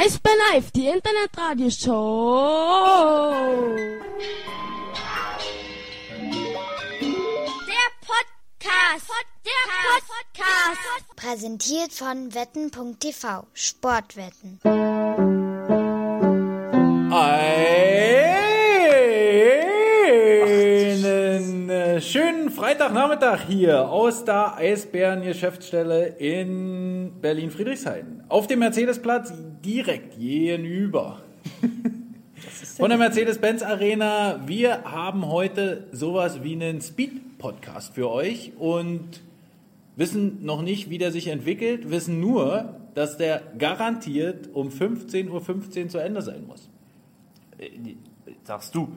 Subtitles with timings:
[0.00, 3.74] Eisbär Live, die Internetradioshow.
[7.66, 9.10] Der Podcast.
[9.44, 9.66] Der
[10.06, 11.16] Podcast.
[11.16, 13.48] Präsentiert von wetten.tv.
[13.52, 14.60] Sportwetten.
[21.90, 28.24] Einen schönen Freitagnachmittag hier aus der Eisbären-Geschäftsstelle in Berlin-Friedrichshain.
[28.28, 29.32] Auf dem Mercedesplatz
[29.64, 31.22] direkt gegenüber.
[32.76, 34.40] Von der Mercedes-Benz Arena.
[34.46, 39.20] Wir haben heute sowas wie einen Speed-Podcast für euch und
[39.96, 45.28] wissen noch nicht, wie der sich entwickelt, wissen nur, dass der garantiert um 15.15
[45.84, 46.68] Uhr zu Ende sein muss.
[47.58, 47.70] Äh,
[48.44, 48.88] Sagst du.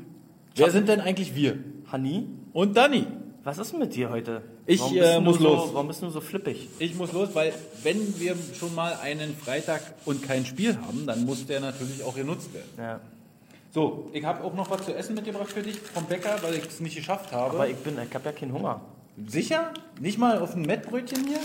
[0.56, 1.58] Wer sind denn eigentlich wir?
[1.92, 2.28] Hanni?
[2.54, 3.06] Und Danny.
[3.44, 4.44] Was ist denn mit dir heute?
[4.68, 5.70] Ich, warum äh, muss so, los.
[5.74, 6.70] Warum bist du so flippig?
[6.78, 11.26] Ich muss los, weil wenn wir schon mal einen Freitag und kein Spiel haben, dann
[11.26, 12.70] muss der natürlich auch genutzt werden.
[12.78, 13.00] Ja.
[13.74, 16.68] So, ich habe auch noch was zu essen mitgebracht für dich vom Bäcker, weil ich
[16.68, 17.56] es nicht geschafft habe.
[17.56, 18.82] Aber ich bin, ich habe ja keinen Hunger.
[19.26, 19.74] Sicher?
[20.00, 21.40] Nicht mal auf ein Mettbrötchen hier?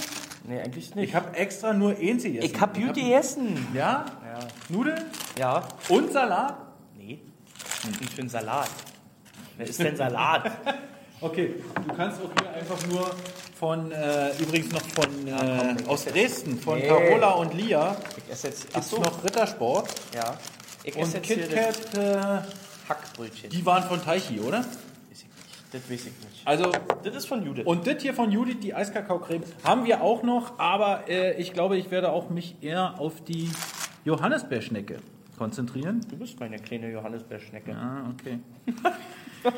[0.46, 1.08] Nee, eigentlich nicht.
[1.08, 2.50] Ich habe extra nur eins gegessen.
[2.52, 3.66] ich hab gut gegessen.
[3.74, 4.04] Ja?
[4.24, 4.38] Ja.
[4.68, 5.02] Nudeln
[5.38, 5.66] Ja.
[5.88, 6.56] und Salat?
[6.98, 7.20] Nee.
[8.02, 8.68] Ich für einen Salat.
[9.56, 10.50] Wer ist denn Salat?
[11.20, 11.54] Okay,
[11.88, 13.10] du kannst auch hier einfach nur
[13.58, 16.86] von, äh, übrigens noch von, äh, aus Dresden, von Nee.
[16.86, 18.72] Carola und Lia, Ich esse jetzt.
[18.72, 20.36] gibt's noch Rittersport Ja.
[20.84, 22.42] Ich und esse das KitKat, äh,
[22.88, 23.50] Hackbrötchen.
[23.50, 24.58] die waren von Taichi, oder?
[24.58, 24.66] Weiß
[25.12, 25.72] ich nicht.
[25.72, 26.42] Das weiß ich nicht.
[26.44, 26.70] Also,
[27.02, 27.64] Das ist von Judith.
[27.66, 31.78] und das hier von Judith, die Eiskakaocreme, haben wir auch noch, aber äh, ich glaube,
[31.78, 33.50] ich werde auch mich eher auf die
[34.04, 34.98] Johannisbeerschnecke
[35.38, 36.02] konzentrieren.
[36.10, 37.74] du bist meine kleine Johannisbeerschnecke.
[37.74, 38.38] Ah, okay.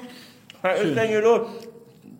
[0.62, 1.48] Was ist denn hier los?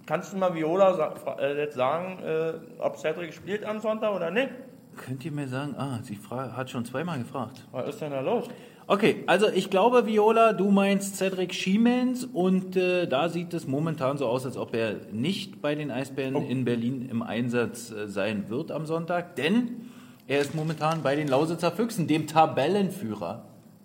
[0.07, 4.49] Kannst du mal Viola äh, jetzt sagen, äh, ob Cedric spielt am Sonntag oder nicht?
[4.97, 7.67] Könnt ihr mir sagen, ah, sie hat schon zweimal gefragt.
[7.73, 8.49] Was ist denn da los?
[8.87, 14.17] Okay, also ich glaube, Viola, du meinst Cedric Schiemens und äh, da sieht es momentan
[14.17, 18.49] so aus, als ob er nicht bei den Eisbären in Berlin im Einsatz äh, sein
[18.49, 19.91] wird am Sonntag, denn
[20.27, 23.45] er ist momentan bei den Lausitzer Füchsen, dem Tabellenführer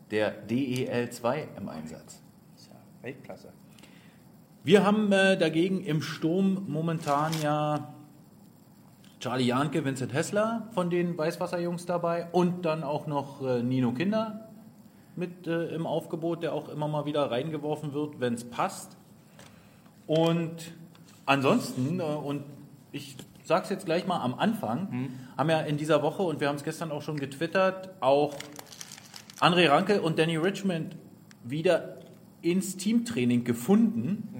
[0.09, 2.21] der DEL 2 im Einsatz.
[2.55, 3.49] Ist ja Weltklasse.
[4.65, 7.93] Wir haben äh, dagegen im Sturm momentan ja
[9.19, 14.47] Charlie Janke, Vincent Hessler von den Weißwasserjungs dabei und dann auch noch äh, Nino Kinder
[15.17, 18.95] mit äh, im Aufgebot, der auch immer mal wieder reingeworfen wird, wenn es passt.
[20.07, 20.71] Und
[21.25, 22.43] ansonsten, äh, und
[22.93, 26.47] ich sage es jetzt gleich mal am Anfang, haben ja in dieser Woche, und wir
[26.47, 28.33] haben es gestern auch schon getwittert, auch
[29.41, 30.95] André Ranke und Danny Richmond
[31.43, 31.97] wieder
[32.41, 34.32] ins Teamtraining gefunden.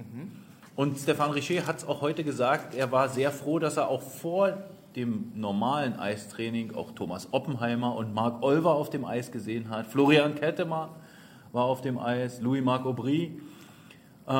[0.76, 4.02] Und Stefan Richer hat es auch heute gesagt, er war sehr froh, dass er auch
[4.02, 4.64] vor
[4.96, 9.86] dem normalen Eistraining auch Thomas Oppenheimer und Marc Olver auf dem Eis gesehen hat.
[9.86, 10.96] Florian Kettemer
[11.52, 13.40] war auf dem Eis, Louis-Marc Aubry.
[14.26, 14.32] Äh,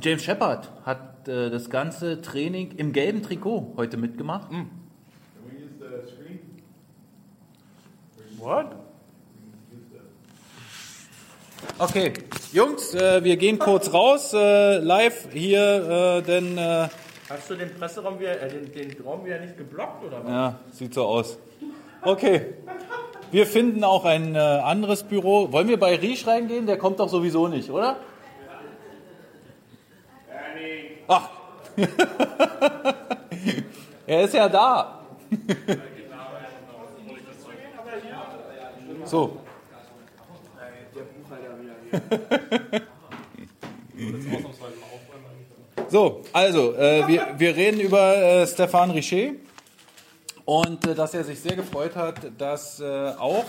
[0.00, 4.48] James Shepard hat äh, das ganze Training im gelben Trikot heute mitgemacht.
[8.38, 8.83] What?
[11.78, 12.12] Okay,
[12.52, 16.88] Jungs, äh, wir gehen kurz raus, äh, live hier, äh, denn äh,
[17.28, 20.30] Hast du den Presseraum wieder, äh, den, den Raum wieder nicht geblockt oder was?
[20.30, 21.38] ja, sieht so aus.
[22.02, 22.54] Okay,
[23.30, 25.50] wir finden auch ein äh, anderes Büro.
[25.50, 26.66] Wollen wir bei Riesch reingehen?
[26.66, 27.96] Der kommt doch sowieso nicht, oder?
[31.08, 31.28] Ach,
[34.06, 35.00] er ist ja da.
[39.04, 39.43] so.
[45.88, 49.32] So, also, äh, wir, wir reden über äh, Stefan Richer
[50.44, 53.44] und äh, dass er sich sehr gefreut hat, dass äh, auch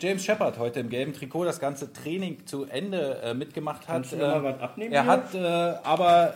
[0.00, 4.10] James Shepard heute im gelben Trikot das ganze Training zu Ende äh, mitgemacht hat.
[4.18, 5.10] Was abnehmen Er hier?
[5.10, 6.34] hat äh, aber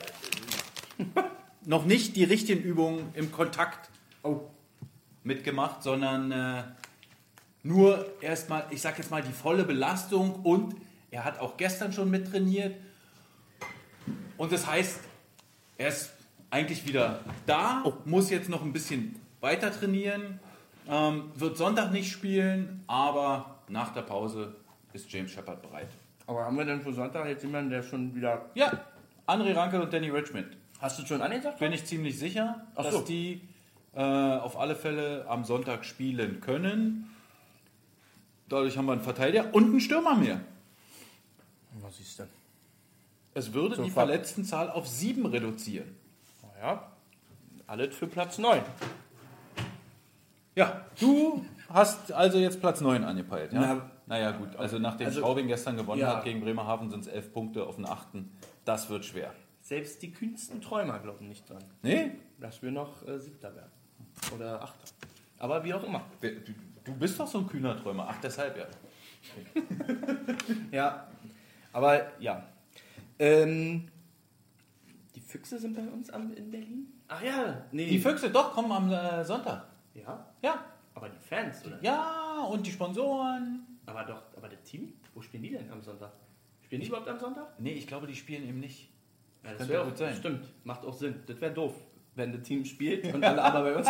[1.64, 3.90] noch nicht die richtigen Übungen im Kontakt
[5.24, 6.74] mitgemacht, sondern
[7.62, 10.74] nur erstmal, ich sag jetzt mal, die volle Belastung und
[11.10, 12.76] er hat auch gestern schon mittrainiert.
[14.36, 15.00] Und das heißt,
[15.76, 16.12] er ist
[16.50, 20.40] eigentlich wieder da, muss jetzt noch ein bisschen weiter trainieren,
[20.88, 24.54] ähm, wird Sonntag nicht spielen, aber nach der Pause
[24.92, 25.88] ist James Shepard bereit.
[26.26, 28.46] Aber haben wir denn für Sonntag jetzt jemanden, der schon wieder.
[28.54, 28.72] Ja,
[29.26, 30.56] André Ranke und Danny Richmond.
[30.80, 31.58] Hast du schon angesagt?
[31.58, 33.00] Bin ich ziemlich sicher, Ach dass so.
[33.02, 33.42] die
[33.94, 37.10] äh, auf alle Fälle am Sonntag spielen können.
[38.48, 40.40] Dadurch haben wir einen Verteidiger und einen Stürmer mehr.
[41.90, 42.24] Siehst du?
[43.34, 43.92] Es würde die Sofort.
[44.08, 45.94] Verletztenzahl auf sieben reduzieren.
[46.54, 46.90] Naja,
[47.66, 48.62] alles für Platz 9.
[50.56, 53.52] Ja, du hast also jetzt Platz 9 angepeilt.
[53.52, 53.60] Ja?
[53.60, 54.56] Na, Naja, gut.
[54.56, 56.16] Also nachdem Also- Straubing gestern gewonnen Ja.
[56.16, 58.32] hat gegen Bremerhaven, sind es elf Punkte auf den achten.
[58.64, 59.32] Das wird schwer.
[59.62, 62.12] Selbst die kühnsten Träumer glauben nicht dran, Nee?
[62.40, 63.70] dass wir noch äh, Siebter werden.
[64.34, 64.84] Oder Achter.
[65.38, 66.02] Aber wie auch immer.
[66.84, 68.08] Du bist doch so ein kühner Träumer.
[68.10, 68.66] Ach, deshalb ja.
[70.72, 71.06] Ja,
[71.72, 72.46] aber ja.
[73.18, 73.88] Ähm,
[75.14, 76.86] die Füchse sind bei uns am, in Berlin?
[77.08, 77.86] Ach ja, nee.
[77.88, 79.66] Die Füchse doch kommen am äh, Sonntag.
[79.94, 80.64] Ja, Ja.
[80.94, 81.78] aber die Fans, oder?
[81.82, 83.66] Ja, und die Sponsoren.
[83.86, 86.12] Aber doch, aber das Team, wo spielen die denn am Sonntag?
[86.62, 87.58] Spielen die überhaupt am Sonntag?
[87.58, 88.88] Nee, ich glaube, die spielen eben nicht.
[89.44, 90.14] Ja, das wäre gut auch sein.
[90.14, 91.16] Stimmt, macht auch Sinn.
[91.26, 91.74] Das wäre doof,
[92.14, 93.88] wenn das Team spielt und alle aber bei uns.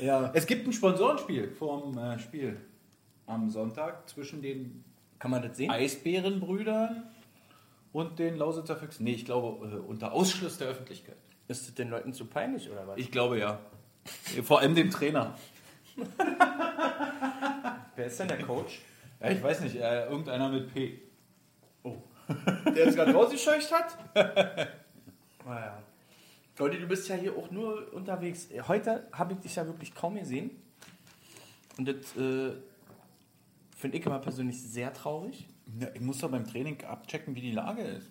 [0.00, 0.30] ja.
[0.34, 2.60] Es gibt ein Sponsorenspiel vorm äh, Spiel
[3.26, 4.84] am Sonntag zwischen den
[5.20, 5.70] Kann man das sehen?
[5.70, 7.04] Eisbärenbrüdern
[7.92, 9.04] und den Lausitzer Füchsen.
[9.04, 11.16] Nee, ich glaube, äh, unter Ausschluss der Öffentlichkeit.
[11.46, 12.98] Ist das den Leuten zu peinlich oder was?
[12.98, 13.60] Ich glaube ja.
[14.42, 15.36] Vor allem dem Trainer.
[17.96, 18.80] Wer ist denn der Coach?
[19.20, 21.02] Ja, ich weiß nicht, äh, irgendeiner mit P.
[21.82, 21.98] Oh.
[22.74, 23.98] Der uns gerade rausgescheucht hat?
[25.44, 25.82] naja.
[26.56, 28.48] Goldi, du bist ja hier auch nur unterwegs.
[28.66, 30.50] Heute habe ich dich ja wirklich kaum gesehen.
[31.76, 32.52] Und das äh,
[33.80, 35.48] finde ich immer persönlich sehr traurig.
[35.78, 38.10] Ja, ich muss doch beim Training abchecken, wie die Lage ist.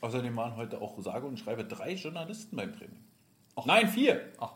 [0.00, 3.00] Außerdem waren heute auch sage und schreibe drei Journalisten beim Training.
[3.64, 4.30] Nein, vier.
[4.38, 4.52] Ach.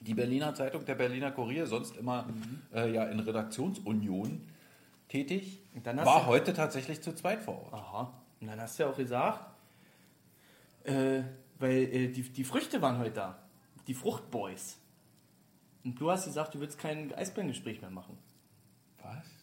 [0.00, 2.28] Die Berliner Zeitung, der Berliner Kurier, sonst immer
[2.72, 4.42] äh, ja in Redaktionsunion
[5.08, 7.72] tätig, war heute tatsächlich zu zweit vor Ort.
[7.72, 8.12] Aha.
[8.40, 9.40] Und dann hast du ja auch gesagt,
[10.84, 11.22] äh,
[11.58, 13.38] weil äh, die, die Früchte waren heute da.
[13.88, 14.78] Die Fruchtboys.
[15.84, 18.18] Und du hast gesagt, du willst kein Eisbärengespräch mehr machen.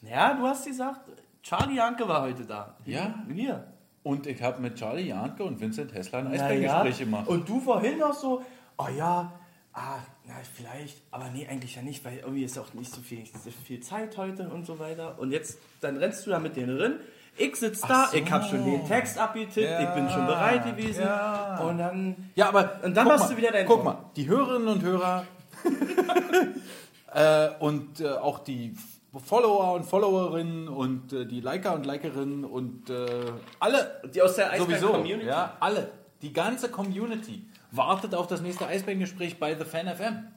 [0.10, 1.02] Ja, du hast gesagt,
[1.42, 2.76] Charlie Janke war heute da.
[2.86, 3.16] Ja?
[3.34, 3.68] Hier.
[4.04, 6.28] Und ich habe mit Charlie Janke und Vincent Hessler ein.
[6.28, 7.28] Eisberggespräch gemacht.
[7.28, 8.44] Und du vorhin noch so,
[8.78, 9.32] oh ja,
[9.74, 13.26] ah, na vielleicht, aber nee, eigentlich ja nicht, weil irgendwie ist auch nicht so viel,
[13.26, 15.18] so viel Zeit heute und so weiter.
[15.20, 16.96] Und jetzt, dann rennst du da mit denen drin.
[17.38, 18.18] Ich sitze da, so.
[18.18, 21.02] ich habe schon den Text abgetippt, Ja, ich bin schon bereit gewesen.
[21.02, 21.58] ja.
[21.60, 23.86] Und dann, Ja, aber Und dann machst mal, du wieder deinen Guck Ton.
[23.86, 25.26] mal, die Hörerinnen und Hörer
[27.14, 28.76] äh, und äh, auch die
[29.19, 34.51] Follower und Followerinnen und äh, die Liker und Likerinnen und äh, alle die aus der
[34.51, 35.27] Eisbären-Community.
[35.27, 40.27] ja, alle, die ganze Community wartet auf das nächste Eisbärengespräch bei The Fan FM.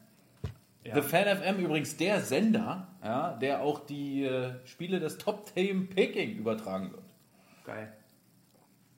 [0.94, 5.88] The Fan FM übrigens der Sender, ja, der auch die äh, Spiele des Top Team
[5.88, 7.02] Peking übertragen wird.
[7.64, 7.92] Geil.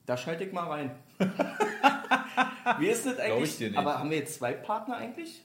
[0.04, 0.90] Da schalte ich mal rein.
[2.78, 3.26] Wie ist das eigentlich?
[3.28, 3.78] Glaub ich dir nicht.
[3.78, 5.42] Aber haben wir jetzt zwei Partner eigentlich?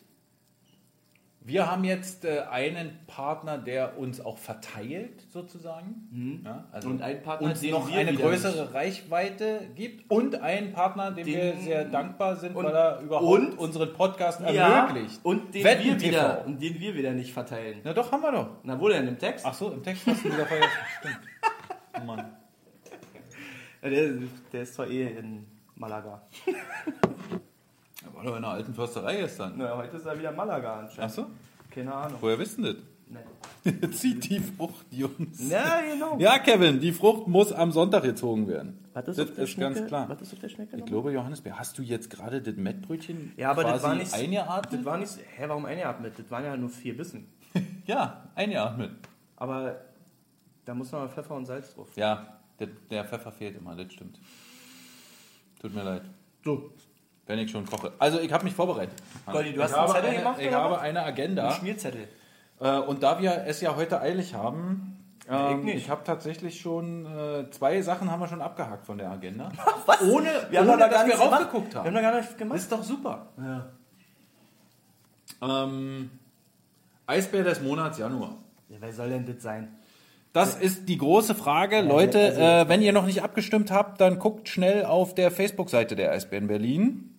[1.45, 6.41] Wir haben jetzt äh, einen Partner, der uns auch verteilt, sozusagen.
[6.45, 10.09] Ja, also Und einen Partner, uns noch eine größere Reichweite gibt.
[10.09, 13.91] Und einen Partner, dem Den- wir sehr dankbar sind, und- weil er überhaupt und- unseren
[13.93, 15.19] Podcast ermöglicht.
[15.23, 16.07] Und den Wetten wir TV.
[16.11, 17.81] wieder, und den wir wieder nicht verteilen.
[17.83, 18.49] Na doch, haben wir doch.
[18.63, 19.45] Na wo denn im Text?
[19.45, 20.71] Ach so, im Text hast du wieder vergessen.
[20.99, 21.19] Stimmt.
[22.01, 22.25] Oh Mann.
[23.81, 24.13] Ja, Der,
[24.53, 25.45] der ist zwar eh in
[25.75, 26.21] Malaga.
[28.23, 29.53] War doch in der alten Försterei gestern.
[29.57, 31.11] Na, heute ist er wieder Malaga Ach anscheinend.
[31.11, 31.25] so?
[31.69, 32.17] Keine Ahnung.
[32.21, 32.75] Woher wissen das?
[33.09, 33.89] Nee.
[33.91, 35.49] Zieht die Frucht, Jungs.
[35.49, 36.17] Ja, genau.
[36.19, 38.79] Ja, Kevin, die Frucht muss am Sonntag gezogen werden.
[38.93, 39.87] Was das auf der ist ganz Schnecke?
[39.87, 40.07] klar.
[40.07, 40.77] Was ist auf der Schnecke?
[40.77, 44.13] Ich glaube, Johannesbeer, hast du jetzt gerade das Mettbrötchen ja, aber das quasi war nicht.
[44.13, 44.73] eingeatmet?
[44.79, 45.17] Das war nicht.
[45.35, 46.13] Hä, warum eingeatmet?
[46.17, 47.27] Das waren ja nur vier Bissen.
[47.85, 48.91] ja, eingeatmet.
[49.35, 49.81] Aber
[50.63, 51.89] da muss noch mal Pfeffer und Salz drauf.
[51.97, 54.17] Ja, der, der Pfeffer fehlt immer, das stimmt.
[55.61, 56.03] Tut mir leid,
[56.45, 56.71] So.
[57.27, 57.91] Wenn ich schon koche.
[57.99, 58.95] Also, ich habe mich vorbereitet.
[59.31, 61.47] Goldi, du Ich hast einen Zettel eine, gemacht, Ich habe eine Agenda.
[61.49, 62.07] Ein Schmierzettel.
[62.59, 64.89] Äh, und da wir es ja heute eilig haben,
[65.25, 65.77] ich ähm, nicht.
[65.77, 69.51] ich habe tatsächlich schon äh, zwei Sachen haben wir schon abgehakt von der Agenda.
[69.85, 70.01] Was?
[70.01, 71.41] Ohne, Wir haben ohne da dass gar wir nichts gemacht.
[71.41, 71.87] raufgeguckt Wir haben.
[71.87, 72.55] haben da gar nichts gemacht.
[72.57, 73.27] Das ist doch super.
[73.37, 73.65] Ja.
[75.41, 76.09] Ähm,
[77.07, 78.35] Eisbär des Monats Januar.
[78.69, 78.77] ja.
[78.79, 79.75] Wer soll denn das sein?
[80.31, 81.81] Das ist die große Frage.
[81.81, 85.95] Leute, also- äh, wenn ihr noch nicht abgestimmt habt, dann guckt schnell auf der Facebook-Seite
[85.95, 87.12] der Eisbären Berlin.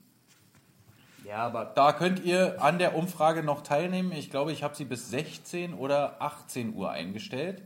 [1.35, 4.13] Ja, aber Da könnt ihr an der Umfrage noch teilnehmen.
[4.13, 7.61] Ich glaube, ich habe sie bis 16 oder 18 Uhr eingestellt.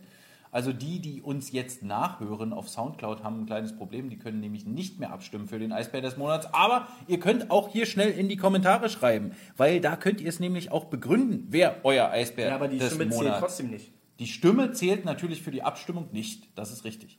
[0.51, 4.09] Also die, die uns jetzt nachhören auf Soundcloud, haben ein kleines Problem.
[4.09, 6.49] Die können nämlich nicht mehr abstimmen für den Eisbär des Monats.
[6.55, 10.41] Aber ihr könnt auch hier schnell in die Kommentare schreiben, weil da könnt ihr es
[10.41, 13.93] nämlich auch begründen, wer euer Eisbär ja, aber die des Stimme zählt Monats trotzdem nicht.
[14.19, 16.49] die Stimme zählt natürlich für die Abstimmung nicht.
[16.55, 17.19] Das ist richtig.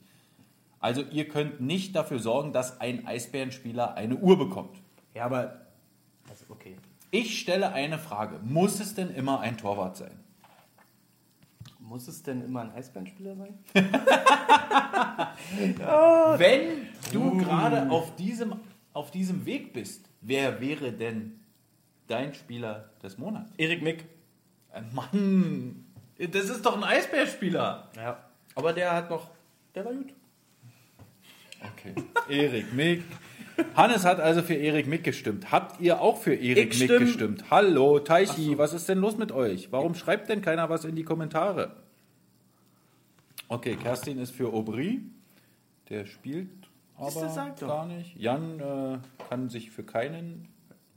[0.80, 4.82] Also ihr könnt nicht dafür sorgen, dass ein Eisbärenspieler eine Uhr bekommt.
[5.14, 5.69] Ja, aber
[6.50, 6.76] okay.
[7.12, 8.40] Ich stelle eine Frage.
[8.44, 10.12] Muss es denn immer ein Torwart sein?
[11.80, 13.58] Muss es denn immer ein Eisbärenspieler sein?
[16.38, 18.58] Wenn du gerade auf diesem,
[18.94, 21.40] auf diesem Weg bist, wer wäre denn
[22.06, 23.50] dein Spieler des Monats?
[23.58, 24.06] Erik Mick.
[24.72, 25.86] Äh, Mann,
[26.18, 27.90] das ist doch ein Eisbärspieler.
[27.96, 28.24] Ja.
[28.54, 29.32] Aber der hat noch,
[29.74, 30.14] der war gut.
[31.62, 31.96] Okay.
[32.30, 33.04] Erik Mick.
[33.76, 35.52] Hannes hat also für Erik Mick gestimmt.
[35.52, 37.44] Habt ihr auch für Erik Ich Mick stimm- gestimmt?
[37.52, 39.72] Hallo, Teichi, was ist denn los mit euch?
[39.72, 41.76] Warum schreibt denn keiner was in die Kommentare?
[43.48, 45.02] Okay, Kerstin ist für Aubry.
[45.90, 46.50] Der spielt
[47.00, 47.68] Siehste, aber sag doch.
[47.68, 48.16] gar nicht.
[48.16, 48.98] Jan äh,
[49.30, 50.48] kann sich für keinen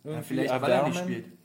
[0.05, 1.23] irgendwie vielleicht, weil er nicht erwärmen.
[1.23, 1.39] spielt.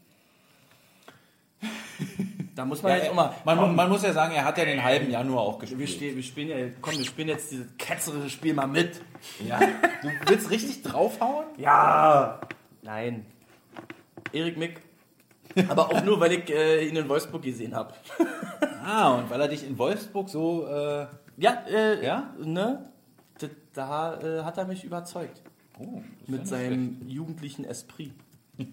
[2.56, 3.34] Da muss man Ja, jetzt auch mal.
[3.46, 5.90] man, man muss ja sagen, er hat ja den halben Januar auch wir, gespielt.
[5.90, 9.02] stehen, wir spielen ja, komm, wir spielen jetzt dieses ketzerische Spiel mal mit.
[9.48, 11.46] Ja, du willst richtig draufhauen?
[11.58, 12.40] Ja.
[12.82, 13.26] Nein.
[14.34, 14.82] Erik Mick.
[15.70, 17.94] Aber auch nur, weil ich äh, ihn in Wolfsburg gesehen habe.
[18.84, 22.34] Ah, und weil er dich in Wolfsburg so äh, Ja, äh, Ja?
[22.40, 22.90] ne?
[23.40, 25.42] Da, da äh, hat er mich überzeugt.
[25.80, 28.14] oh, Mit seinem jugendlichen Esprit.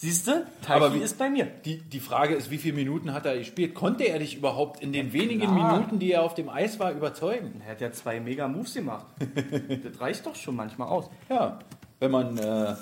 [0.00, 0.46] Siehst du?
[0.68, 1.46] Aber wie- ist bei mir.
[1.64, 3.74] Die, die Frage ist, wie viele Minuten hat er gespielt?
[3.74, 5.72] Konnte er dich überhaupt in den wenigen klar.
[5.72, 7.60] Minuten, die er auf dem Eis war, überzeugen?
[7.66, 9.06] Er hat ja zwei mega Moves gemacht.
[9.82, 11.10] das reicht doch schon manchmal aus.
[11.28, 11.58] Ja,
[11.98, 12.76] wenn man äh,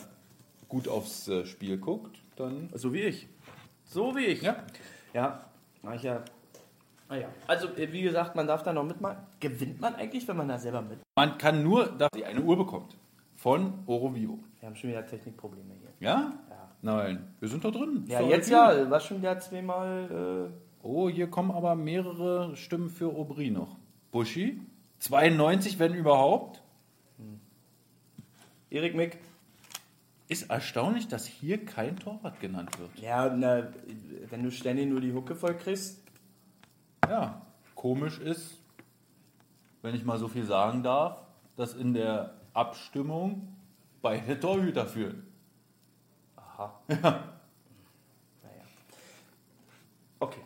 [0.68, 2.68] gut aufs äh, Spiel guckt, dann.
[2.74, 3.26] So wie ich.
[3.86, 4.42] So wie ich.
[4.42, 4.56] Ja.
[5.14, 5.40] Ja,
[5.82, 6.22] mach ich ja.
[7.08, 7.28] Naja.
[7.46, 9.16] Also, äh, wie gesagt, man darf da noch mitmachen.
[9.40, 10.98] Gewinnt man eigentlich, wenn man da selber mit?
[11.16, 12.94] Man kann nur, dass sie eine Uhr bekommt.
[13.36, 14.38] Von Orovivo.
[14.60, 15.88] Wir haben schon wieder Technikprobleme hier.
[16.00, 16.32] Ja?
[16.86, 18.04] Nein, wir sind da drin.
[18.06, 18.78] Ja, Für jetzt Aubry.
[18.78, 18.90] ja.
[18.90, 20.52] War schon wieder zweimal.
[20.84, 23.76] Oh, hier kommen aber mehrere Stimmen für Aubry noch.
[24.12, 24.60] Buschi,
[25.00, 26.62] 92, wenn überhaupt.
[28.70, 29.18] Äh, Erik Mick.
[30.28, 32.90] Ist erstaunlich, dass hier kein Torwart genannt wird.
[33.00, 33.66] Ja, na,
[34.30, 36.04] wenn du ständig nur die Hucke voll kriegst.
[37.08, 37.42] Ja,
[37.74, 38.60] komisch ist,
[39.82, 41.20] wenn ich mal so viel sagen darf,
[41.56, 43.56] dass in der Abstimmung
[44.02, 45.26] beide Torhüter führen.
[46.56, 46.80] Aha.
[46.88, 48.64] Naja.
[50.18, 50.40] Okay.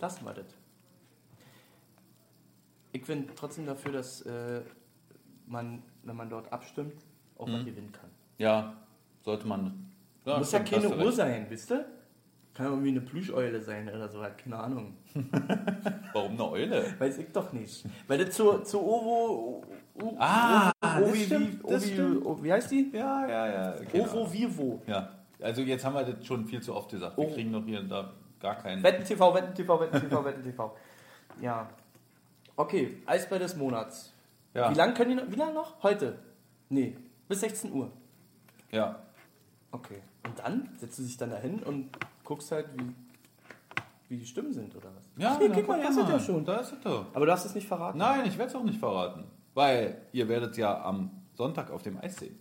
[0.00, 0.46] Lassen wir das.
[2.92, 4.62] Ich bin trotzdem dafür, dass äh,
[5.46, 7.04] man, wenn man dort abstimmt,
[7.36, 8.10] auch was gewinnen kann.
[8.38, 8.74] Ja,
[9.22, 9.92] sollte man.
[10.24, 11.84] Ja, Muss ja keine Uhr sein, wisst ihr?
[12.56, 14.96] Kann irgendwie eine Plüscheule sein oder so, halt, keine Ahnung.
[16.14, 16.94] Warum eine Eule?
[16.98, 17.84] Weiß ich doch nicht.
[18.08, 19.62] Weil das zu, zu Ovo.
[20.18, 21.26] Ah, das Ovi,
[21.68, 22.42] das stimmt.
[22.42, 22.90] Wie heißt die?
[22.94, 23.74] Ja, ja, ja.
[23.92, 24.04] genau.
[24.04, 24.80] Ovo Vivo.
[24.86, 25.10] Ja,
[25.42, 27.18] also jetzt haben wir das schon viel zu oft gesagt.
[27.18, 27.34] Wir Oh.
[27.34, 28.82] kriegen noch hier und da gar keinen.
[28.82, 30.74] Wetten TV, Wetten TV, Wetten TV, Wetten TV.
[31.42, 31.68] Ja.
[32.56, 34.14] Okay, Eisbär des Monats.
[34.54, 34.70] Ja.
[34.70, 35.30] Wie lange können die noch?
[35.30, 35.82] Wie lange noch?
[35.82, 36.18] Heute?
[36.70, 36.96] Nee,
[37.28, 37.90] bis 16 Uhr.
[38.72, 38.98] Ja.
[39.72, 39.98] Okay.
[40.26, 41.90] Und dann setzt du dich dann dahin und
[42.26, 42.92] guckst halt, wie,
[44.08, 45.08] wie die Stimmen sind oder was?
[45.16, 46.44] Ja, hier, guck mal, guck da ist ja schon.
[46.44, 47.06] Da ist es doch.
[47.14, 47.96] Aber du hast es nicht verraten.
[47.96, 49.24] Nein, ich werde es auch nicht verraten.
[49.54, 52.38] Weil ihr werdet es ja am Sonntag auf dem Eis sehen.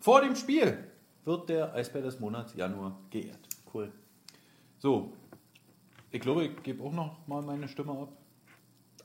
[0.00, 0.76] Vor dem Spiel
[1.24, 3.40] wird der Eisbär des Monats Januar geehrt.
[3.72, 3.90] Cool.
[4.78, 5.12] So,
[6.10, 8.12] ich glaube, ich gebe auch noch mal meine Stimme ab.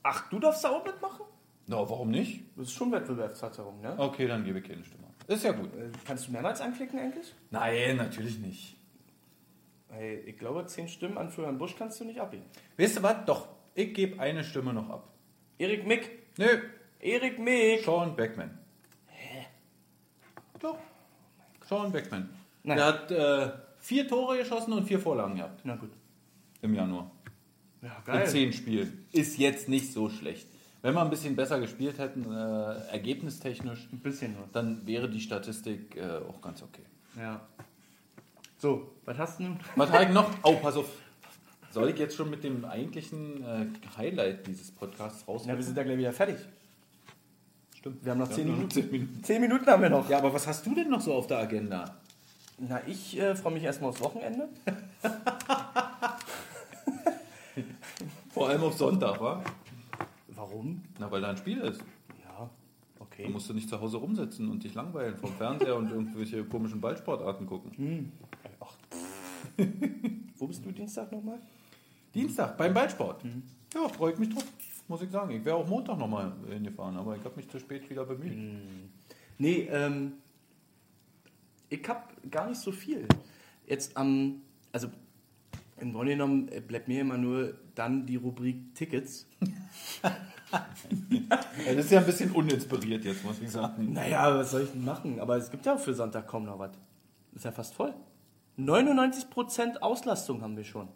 [0.03, 1.25] Ach, du darfst da auch mitmachen?
[1.67, 2.43] Na, warum nicht?
[2.57, 3.95] Das ist schon Wettbewerbsverzerrung, ne?
[3.97, 5.13] Okay, dann gebe ich keine Stimme ab.
[5.27, 5.73] Ist ja gut.
[5.75, 7.33] Äh, Kannst du mehrmals anklicken eigentlich?
[7.51, 8.77] Nein, natürlich nicht.
[9.95, 12.43] Hey, ich glaube, 10 Stimmen an Florian Busch kannst du nicht abgeben.
[12.77, 13.25] Weißt du was?
[13.25, 15.07] Doch, ich gebe eine Stimme noch ab.
[15.59, 16.09] Erik Mick.
[16.37, 16.47] Nö,
[16.99, 17.83] Erik Mick.
[17.83, 18.57] Sean Beckman.
[19.07, 19.45] Hä?
[20.59, 20.77] Doch.
[21.67, 22.29] Sean Beckman.
[22.63, 22.77] Nein.
[22.77, 25.91] Der hat äh, vier Tore geschossen und vier Vorlagen gehabt Na gut.
[26.61, 27.11] im Januar.
[27.81, 29.05] Ja, In zehn Spielen.
[29.11, 30.47] Ist jetzt nicht so schlecht.
[30.81, 34.51] Wenn wir ein bisschen besser gespielt hätten, äh, ergebnistechnisch, Ein bisschen was.
[34.53, 36.83] dann wäre die Statistik äh, auch ganz okay.
[37.17, 37.41] Ja.
[38.63, 39.59] So, was hast du nun?
[39.75, 40.29] Was habe ich noch?
[40.41, 40.85] Oh, pass auf.
[41.71, 43.65] Soll ich jetzt schon mit dem eigentlichen äh,
[43.97, 45.45] Highlight dieses Podcasts raus?
[45.45, 46.37] Ja, wir sind ja gleich wieder fertig.
[47.75, 48.05] Stimmt.
[48.05, 48.73] Wir haben noch Ja, 10 nur noch Minuten.
[48.73, 49.21] zehn Minuten.
[49.21, 50.09] 10 Minuten haben wir noch.
[50.09, 51.97] Ja, aber was hast du denn noch so auf der Agenda?
[52.57, 54.47] Na, ich äh, freue mich erstmal aufs Wochenende.
[58.33, 59.43] Vor allem auf Sonntag, wa?
[60.29, 60.81] Warum?
[60.99, 61.81] Na, weil da ein Spiel ist.
[63.23, 63.33] Ja, Da okay.
[63.33, 67.45] musst du nicht zu Hause rumsitzen und dich langweilen vom Fernseher und irgendwelche komischen Ballsportarten
[67.47, 68.11] gucken.
[68.59, 68.75] Ach,
[70.37, 71.39] Wo bist du Dienstag nochmal?
[72.13, 73.23] Dienstag beim Ballsport.
[73.73, 74.45] Ja, freue ich mich drauf,
[74.87, 75.31] muss ich sagen.
[75.31, 78.33] Ich wäre auch Montag nochmal hingefahren, aber ich habe mich zu spät wieder bemüht.
[79.37, 80.13] Nee, ähm,
[81.69, 83.07] ich habe gar nicht so viel.
[83.65, 84.89] Jetzt am, also
[85.79, 89.27] im Grunde genommen bleibt mir immer nur dann die Rubrik Tickets.
[91.65, 93.93] Ja, das ist ja ein bisschen uninspiriert jetzt, muss ich sagen.
[93.93, 95.19] Naja, was soll ich denn machen?
[95.19, 96.71] Aber es gibt ja auch für Sonntag kaum noch was.
[97.33, 97.93] Ist ja fast voll.
[98.57, 100.89] 99% Auslastung haben wir schon.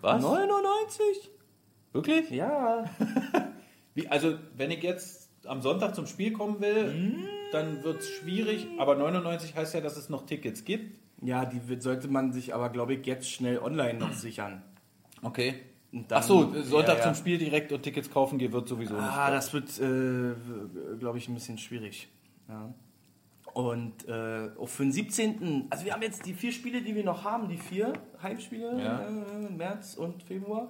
[0.00, 0.22] Was?
[0.22, 1.30] 99?
[1.92, 2.30] Wirklich?
[2.30, 2.84] Ja.
[3.94, 7.16] Wie, also, wenn ich jetzt am Sonntag zum Spiel kommen will,
[7.52, 8.66] dann wird es schwierig.
[8.78, 10.98] Aber 99 heißt ja, dass es noch Tickets gibt.
[11.22, 14.62] Ja, die sollte man sich aber, glaube ich, jetzt schnell online noch sichern.
[15.22, 15.54] Okay.
[16.08, 17.02] Dann- Ach so, Sonntag Ja, ja.
[17.02, 19.04] zum Spiel direkt und Tickets kaufen geht wird sowieso nicht.
[19.04, 20.34] Ah, das wird, äh,
[20.98, 22.08] glaube ich, ein bisschen schwierig.
[22.48, 22.72] Ja.
[23.52, 25.66] Und äh, auch für den 17.
[25.70, 29.06] Also wir haben jetzt die vier Spiele, die wir noch haben, die vier Heimspiele, Ja.
[29.06, 30.68] äh, März und Februar.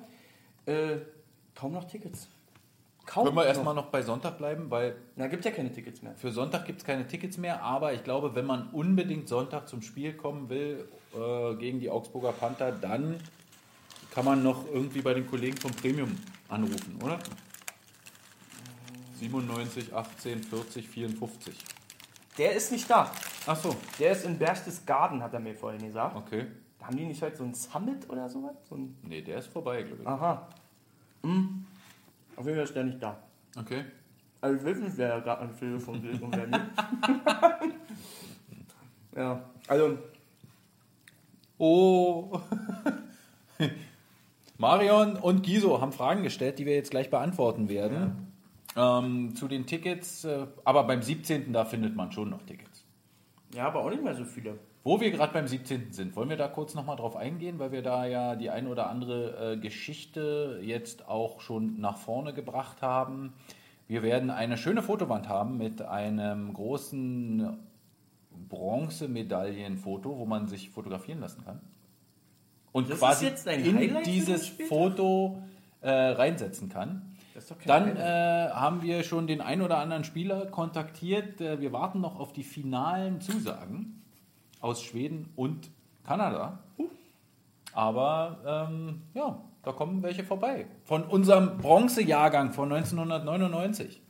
[0.67, 0.97] Äh,
[1.55, 2.29] kaum noch Tickets.
[3.07, 6.15] Kaum Können wir erstmal noch bei Sonntag bleiben, weil Na, gibt ja keine Tickets mehr.
[6.17, 9.83] für Sonntag gibt es keine Tickets mehr, aber ich glaube, wenn man unbedingt Sonntag zum
[9.83, 13.17] Spiel kommen will äh, gegen die Augsburger Panther, dann
[14.15, 16.17] kann man noch irgendwie bei den Kollegen vom Premium
[16.49, 17.19] anrufen, oder?
[19.19, 21.59] 97, 18, 40, 54.
[22.39, 23.11] Der ist nicht da.
[23.47, 26.15] Ach so, Der ist in Berchtesgaden, hat er mir vorhin gesagt.
[26.17, 26.47] okay.
[26.81, 28.55] Haben die nicht heute so ein Summit oder sowas?
[28.69, 30.09] So ein Nee, der ist vorbei, glaube ich.
[30.09, 30.49] Aha.
[31.23, 31.65] Hm.
[32.37, 33.19] Auf jeden Fall ist der nicht da.
[33.59, 33.85] Okay.
[34.41, 36.61] Also ich weiß nicht, wer da gerade am Telefon geht und wer nicht.
[39.17, 39.99] ja, also
[41.57, 42.39] Oh.
[44.57, 48.33] Marion und Giso haben Fragen gestellt, die wir jetzt gleich beantworten werden.
[48.77, 51.53] Ähm, zu den Tickets, äh, aber beim 17.
[51.53, 52.85] da findet man schon noch Tickets.
[53.55, 54.59] Ja, aber auch nicht mehr so viele.
[54.83, 55.93] Wo wir gerade beim 17.
[55.93, 58.91] sind, wollen wir da kurz nochmal drauf eingehen, weil wir da ja die ein oder
[58.91, 63.33] andere äh, Geschichte jetzt auch schon nach vorne gebracht haben.
[63.87, 67.57] Wir werden eine schöne Fotowand haben mit einem großen
[68.49, 71.61] Bronzemedaillenfoto, wo man sich fotografieren lassen kann.
[72.75, 74.49] Und Das quasi in Highlight dieses?
[74.69, 75.41] Foto
[75.81, 77.03] äh, reinsetzen kann.
[77.67, 81.41] Dann äh, haben wir schon den ein oder anderen Spieler kontaktiert.
[81.41, 84.03] Äh, wir warten noch auf die finalen Zusagen
[84.61, 85.71] aus Schweden und
[86.05, 86.59] Kanada.
[87.75, 90.67] Aber ähm, ja, da kommen welche vorbei.
[90.83, 94.03] Von unserem Bronzejahrgang von 1999.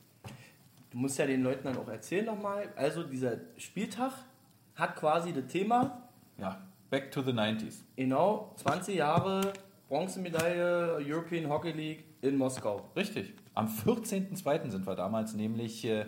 [0.90, 2.70] Du musst ja den Leuten dann auch erzählen nochmal.
[2.76, 4.12] Also dieser Spieltag
[4.74, 7.82] hat quasi das Thema, Ja, back to the 90s.
[7.96, 9.52] genau, 20 Jahre
[9.88, 12.88] Bronzemedaille European Hockey League in Moskau.
[12.96, 13.34] Richtig.
[13.54, 14.70] Am 14.02.
[14.70, 15.84] sind wir damals nämlich.
[15.84, 16.06] Äh,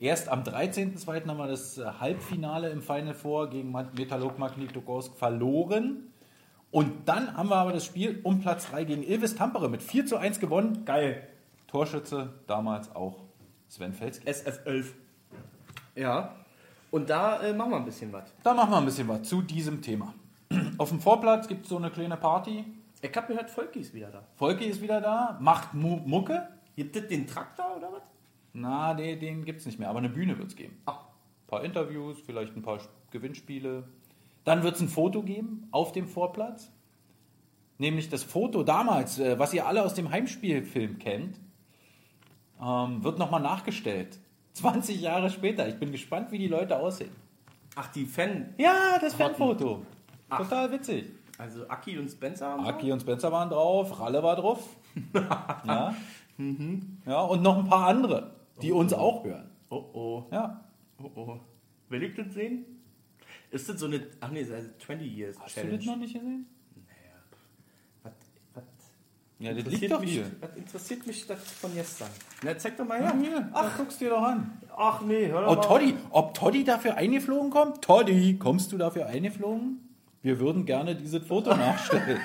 [0.00, 1.26] erst am 13.02.
[1.26, 6.04] haben wir das äh, Halbfinale im Final Four gegen Metalurg Magnitogorsk verloren.
[6.70, 10.06] Und dann haben wir aber das Spiel um Platz 3 gegen Ilves Tampere mit 4
[10.06, 10.84] zu 1 gewonnen.
[10.84, 11.26] Geil.
[11.66, 13.24] Torschütze damals auch
[13.68, 14.28] Sven Felski.
[14.28, 14.86] SF11.
[15.94, 16.34] Ja.
[16.90, 18.32] Und da äh, machen wir ein bisschen was.
[18.42, 20.14] Da machen wir ein bisschen was zu diesem Thema.
[20.78, 22.64] Auf dem Vorplatz gibt es so eine kleine Party.
[23.00, 24.24] Ich hab gehört, Volki ist wieder da.
[24.36, 26.48] Volki ist wieder da, macht Mu Mucke.
[26.76, 28.02] Gibt es den Traktor oder was?
[28.52, 30.80] Na, den, den gibt es nicht mehr, aber eine Bühne wird es geben.
[30.86, 33.84] Ach, Ein paar Interviews, vielleicht ein paar Gewinnspiele.
[34.44, 36.70] Dann wird es ein Foto geben auf dem Vorplatz.
[37.78, 41.38] Nämlich das Foto damals, äh, was ihr alle aus dem Heimspielfilm kennt,
[42.60, 44.18] ähm, wird nochmal nachgestellt.
[44.54, 45.68] 20 Jahre später.
[45.68, 47.10] Ich bin gespannt, wie die Leute aussehen.
[47.76, 48.54] ach die Fan.
[48.58, 49.82] Ja, das Fanfoto.
[50.28, 50.38] Ach.
[50.38, 51.06] Total witzig.
[51.38, 54.76] Also Aki und Spencer haben Aki und Spencer waren drauf, Ralle war drauf.
[55.64, 55.94] ja.
[57.06, 59.48] ja, und noch ein paar andere, die uns auch hören.
[59.70, 60.24] Oh oh.
[60.32, 60.64] Ja.
[61.00, 61.40] Oh oh.
[61.88, 62.64] Will ich das sehen?
[63.50, 64.04] Ist das so eine.
[64.20, 65.76] Ach nee, das ist also 20 Years Hast du Challenge.
[65.78, 66.46] das noch nicht gesehen?
[69.40, 70.30] Ja, das interessiert liegt doch mich, hier.
[70.40, 72.08] was interessiert mich das von gestern?
[72.42, 73.20] Na, zeig doch mal Ja, her.
[73.20, 74.58] hier, ach, guck's dir doch an.
[74.76, 75.60] Ach nee, hör doch Oh, mal.
[75.60, 77.82] Toddy, ob Toddy dafür eingeflogen kommt?
[77.82, 79.78] Toddy, kommst du dafür eingeflogen?
[80.22, 82.18] Wir würden gerne dieses Foto nachstellen.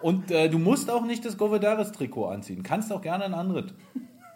[0.00, 2.62] Und äh, du musst auch nicht das Govedaris-Trikot anziehen.
[2.62, 3.72] Kannst auch gerne ein anderes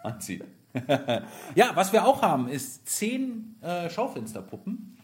[0.03, 0.43] anziehen.
[1.55, 4.97] ja, was wir auch haben, ist zehn äh, Schaufensterpuppen.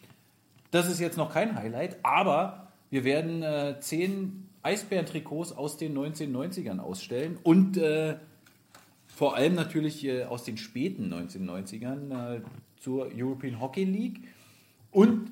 [0.71, 6.80] Das ist jetzt noch kein Highlight, aber wir werden äh, zehn Eisbären-Trikots aus den 1990ern
[6.80, 8.17] ausstellen und äh,
[9.08, 12.41] vor allem natürlich äh, aus den späten 1990ern äh,
[12.78, 14.28] zur European Hockey League
[14.91, 15.30] und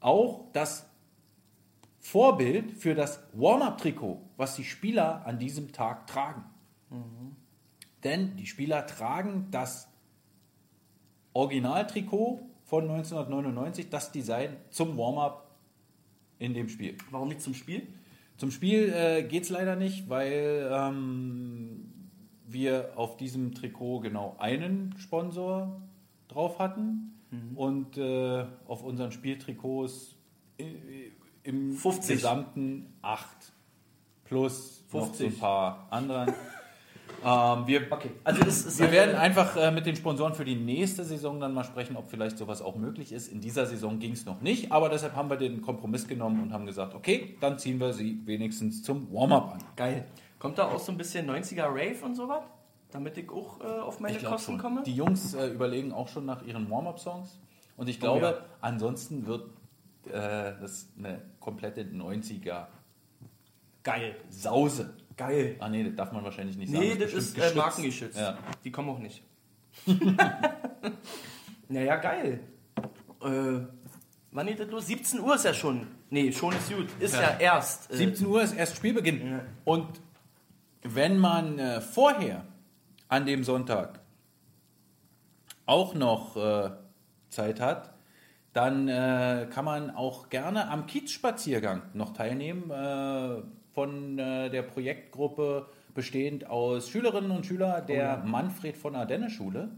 [0.00, 0.88] auch das
[2.00, 6.44] Vorbild für das Warm-up-Trikot, was die Spieler an diesem Tag tragen.
[8.02, 9.88] Denn die Spieler tragen das
[11.32, 15.41] Originaltrikot von 1999, das Design zum Warm-up
[16.42, 16.96] in dem Spiel.
[17.10, 17.86] Warum nicht zum Spiel?
[18.36, 21.92] Zum Spiel äh, geht es leider nicht, weil ähm,
[22.46, 25.80] wir auf diesem Trikot genau einen Sponsor
[26.28, 27.12] drauf hatten
[27.54, 30.16] und äh, auf unseren Spieltrikots
[30.58, 30.64] äh,
[31.44, 32.16] im 50.
[32.16, 33.52] gesamten acht
[34.24, 34.92] plus 50.
[34.92, 35.26] noch so 50.
[35.26, 36.34] ein paar anderen.
[37.24, 38.10] ähm, wir Okay.
[38.24, 41.54] Also das ist wir werden einfach äh, mit den Sponsoren für die nächste Saison dann
[41.54, 43.28] mal sprechen, ob vielleicht sowas auch möglich ist.
[43.28, 46.52] In dieser Saison ging es noch nicht, aber deshalb haben wir den Kompromiss genommen und
[46.52, 49.58] haben gesagt, okay, dann ziehen wir sie wenigstens zum Warm-up an.
[49.76, 50.06] Geil.
[50.38, 52.42] Kommt da auch so ein bisschen 90er Rave und sowas?
[52.90, 54.82] Damit ich auch äh, auf meine Kosten komme?
[54.82, 57.38] Die Jungs äh, überlegen auch schon nach ihren Warm-up-Songs
[57.76, 58.34] und ich glaube, ja.
[58.60, 59.46] ansonsten wird
[60.06, 62.66] äh, das eine komplette 90er
[63.82, 64.14] Geil.
[64.30, 64.94] Sause.
[65.16, 65.56] Geil.
[65.60, 66.82] Ah nee, das darf man wahrscheinlich nicht sagen.
[66.84, 67.56] Nee, das bestimmt ist äh, geschützt.
[67.56, 68.18] markengeschützt.
[68.18, 68.38] Ja.
[68.64, 69.22] Die kommen auch nicht.
[71.68, 72.40] naja, geil.
[73.22, 73.60] Äh,
[74.30, 74.86] wann geht das los?
[74.86, 75.86] 17 Uhr ist ja schon.
[76.10, 76.88] Nee, schon ist gut.
[77.00, 77.36] Ist ja, Ja.
[77.38, 77.90] erst.
[77.92, 79.26] Äh, 17 Uhr ist erst Spielbeginn.
[79.26, 79.40] Ja.
[79.64, 79.88] Und
[80.82, 82.44] wenn man äh, vorher
[83.08, 84.00] an dem Sonntag
[85.66, 86.70] auch noch äh,
[87.28, 87.94] Zeit hat,
[88.52, 93.42] dann äh, kann man auch gerne am Kiezspaziergang noch teilnehmen äh,
[93.74, 99.70] von äh, der Projektgruppe bestehend aus Schülerinnen und Schülern der Manfred von Ardenne Schule.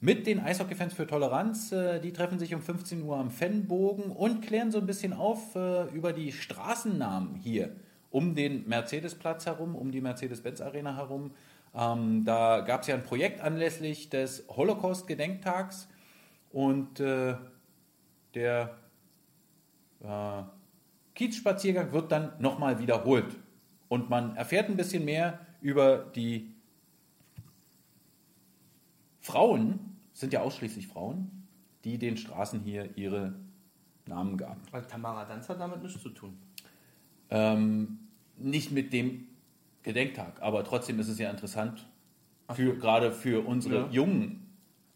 [0.00, 1.72] Mit den Eishockey-Fans für Toleranz.
[1.72, 5.54] Äh, die treffen sich um 15 Uhr am Fennbogen und klären so ein bisschen auf
[5.54, 7.74] äh, über die Straßennamen hier
[8.10, 11.32] um den Mercedesplatz herum, um die Mercedes-Benz-Arena herum.
[11.74, 15.88] Ähm, da gab es ja ein Projekt anlässlich des Holocaust-Gedenktags
[16.52, 17.34] und äh,
[18.34, 18.76] der
[20.00, 20.42] äh,
[21.14, 23.36] Kiezspaziergang wird dann nochmal wiederholt.
[23.88, 26.52] Und man erfährt ein bisschen mehr über die
[29.20, 31.46] Frauen, sind ja ausschließlich Frauen,
[31.84, 33.34] die den Straßen hier ihre
[34.06, 34.60] Namen gaben.
[34.70, 36.36] Weil Tamara Danz hat damit nichts zu tun.
[37.30, 37.98] Ähm,
[38.36, 39.26] nicht mit dem
[39.82, 41.86] Gedenktag, aber trotzdem ist es ja interessant,
[42.52, 43.88] für, gerade für unsere Ja.
[43.90, 44.46] jungen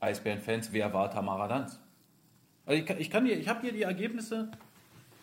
[0.01, 1.81] Eisbären-Fans, wer war Tamara Danz?
[2.67, 4.51] Also ich, kann, ich, kann dir, ich habe hier die Ergebnisse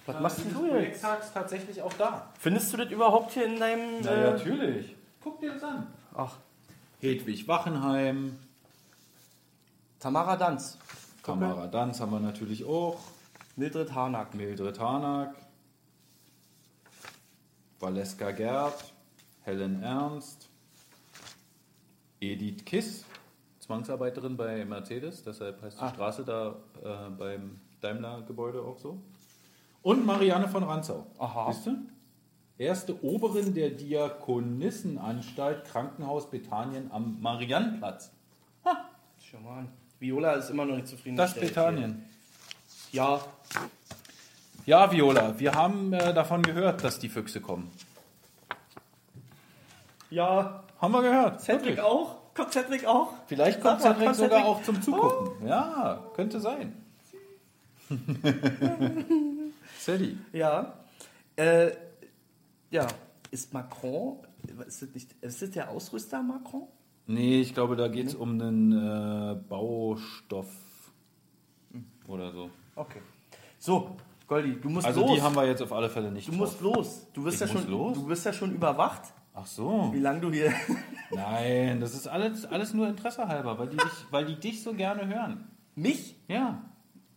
[0.05, 0.73] Was machst denn dieses du jetzt?
[0.73, 2.31] Projekttags tatsächlich auch da.
[2.39, 4.01] Findest du das überhaupt hier in deinem.
[4.01, 4.95] Na, äh, natürlich.
[5.23, 5.87] Guck dir das an.
[6.15, 6.37] Ach,
[7.01, 8.37] Hedwig Wachenheim,
[9.99, 10.77] Tamara Danz.
[11.23, 12.99] Tamara Danz haben wir natürlich auch,
[13.55, 14.35] Mildred Harnack.
[14.35, 15.35] Mildred Hanak,
[17.79, 18.93] Valeska Gerd,
[19.41, 20.47] Helen Ernst,
[22.19, 23.03] Edith Kiss,
[23.59, 25.89] Zwangsarbeiterin bei Mercedes, deshalb heißt die Ah.
[25.89, 28.99] Straße da äh, beim Daimler-Gebäude auch so.
[29.85, 31.05] Und Marianne von Ranzau.
[31.19, 31.51] Aha.
[31.51, 31.77] Siehst du?
[32.57, 38.11] Erste Oberin der Diakonissenanstalt Krankenhaus Bethanien am Mariannplatz.
[39.21, 39.69] Schau mal an.
[39.99, 41.17] Viola ist immer noch nicht zufrieden.
[41.17, 42.03] Das Bethanien.
[42.91, 43.19] Ja,
[44.65, 47.69] Ja, Viola, wir haben äh, davon gehört, dass die Füchse kommen.
[50.09, 50.63] ja.
[50.81, 51.41] Haben wir gehört.
[51.41, 51.81] Cedric Wirklich.
[51.81, 52.15] auch?
[52.33, 53.13] Kommt Cedric auch?
[53.27, 54.45] Vielleicht Sag kommt mal, Cedric kommt sogar Cedric?
[54.55, 55.47] auch zum Zugucken.
[55.47, 56.73] Ja, könnte sein.
[59.85, 60.17] Ceddy.
[60.33, 60.73] Ja.
[61.35, 61.71] Äh,
[62.71, 62.87] ja.
[63.31, 64.17] Ist Macron.
[64.67, 66.67] Ist das, nicht, ist das der Ausrüster Macron?
[67.07, 70.47] Nee, ich glaube, da geht es um einen äh, Baustoff
[72.07, 72.49] oder so.
[72.75, 73.01] Okay.
[73.59, 73.95] So,
[74.27, 75.13] Goldi, du musst Also los.
[75.15, 76.75] die haben wir jetzt auf alle Fälle nicht du musst drauf.
[76.77, 77.07] los.
[77.13, 77.95] Du Ich ja schon los?
[77.95, 79.01] Du bist ja schon überwacht,
[79.35, 79.89] Ach so.
[79.93, 80.51] wie lange du hier.
[81.11, 84.73] Nein, das ist alles, alles nur Interesse halber, weil die, dich, weil die dich so
[84.73, 85.47] gerne hören.
[85.75, 86.15] mich?
[86.27, 86.63] Ja.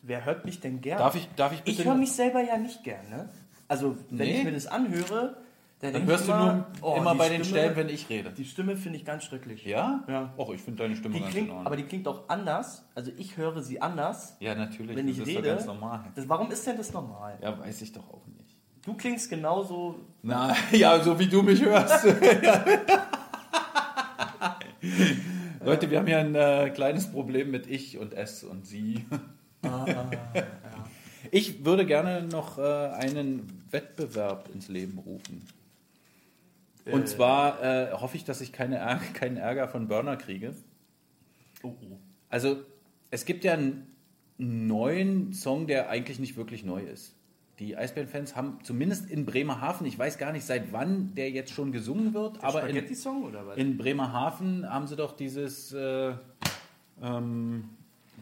[0.08, 0.98] Wer hört mich denn gern?
[0.98, 1.82] Darf ich, darf ich bitte...
[1.82, 3.28] Ich höre mich selber ja nicht gern, ne?
[3.68, 4.38] Also, wenn Nee?
[4.38, 5.36] ich mir das anhöre,
[5.80, 8.30] dann, Dann hörst ich du nur oh, immer bei den Stimme- Stellen, wenn ich rede.
[8.30, 9.66] Die Stimme finde ich ganz schrecklich.
[9.66, 10.02] Ja?
[10.08, 10.32] Ja.
[10.38, 12.84] Och, ich finde deine Stimme Die ganz klingt, aber die klingt auch anders.
[12.94, 14.96] Also ich höre sie anders, ja, natürlich.
[14.96, 15.50] wenn das ich ist rede.
[15.50, 16.04] Ganz normal.
[16.16, 17.38] Das, warum ist denn das normal?
[17.42, 18.56] Ja, weiß ich doch auch nicht.
[18.86, 19.96] Du klingst genauso.
[20.22, 22.06] Na, ja, so wie du mich hörst.
[25.64, 29.04] Leute, wir haben hier ein äh, kleines Problem mit ich und es und sie.
[31.30, 35.42] Ich würde gerne noch äh, einen Wettbewerb ins Leben rufen.
[36.86, 37.04] Und Äh.
[37.04, 40.54] zwar äh, hoffe ich, dass ich keine Ärger, keinen Ärger von Burner kriege.
[41.62, 41.98] Oh, oh.
[42.30, 42.58] Also,
[43.10, 43.86] es gibt ja einen
[44.38, 47.14] neuen Song, der eigentlich nicht wirklich neu ist.
[47.58, 51.72] Die Eisbären-Fans haben zumindest in Bremerhaven, ich weiß gar nicht, seit wann der jetzt schon
[51.72, 52.76] gesungen wird, aber in,
[53.56, 56.14] in Bremerhaven haben sie doch dieses, äh,
[57.02, 57.70] ähm,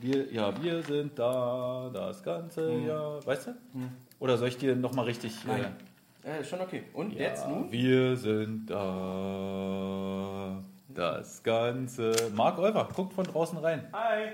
[0.01, 3.55] wir, ja, wir sind da, das ganze Jahr, weißt du?
[4.19, 5.33] Oder soll ich dir nochmal richtig...
[5.45, 5.77] Äh, Nein.
[6.23, 6.83] Äh, schon okay.
[6.93, 7.71] Und ja, jetzt nun?
[7.71, 12.13] Wir sind da, das ganze...
[12.35, 13.87] Marc Olver, guckt von draußen rein.
[13.93, 14.33] Hi.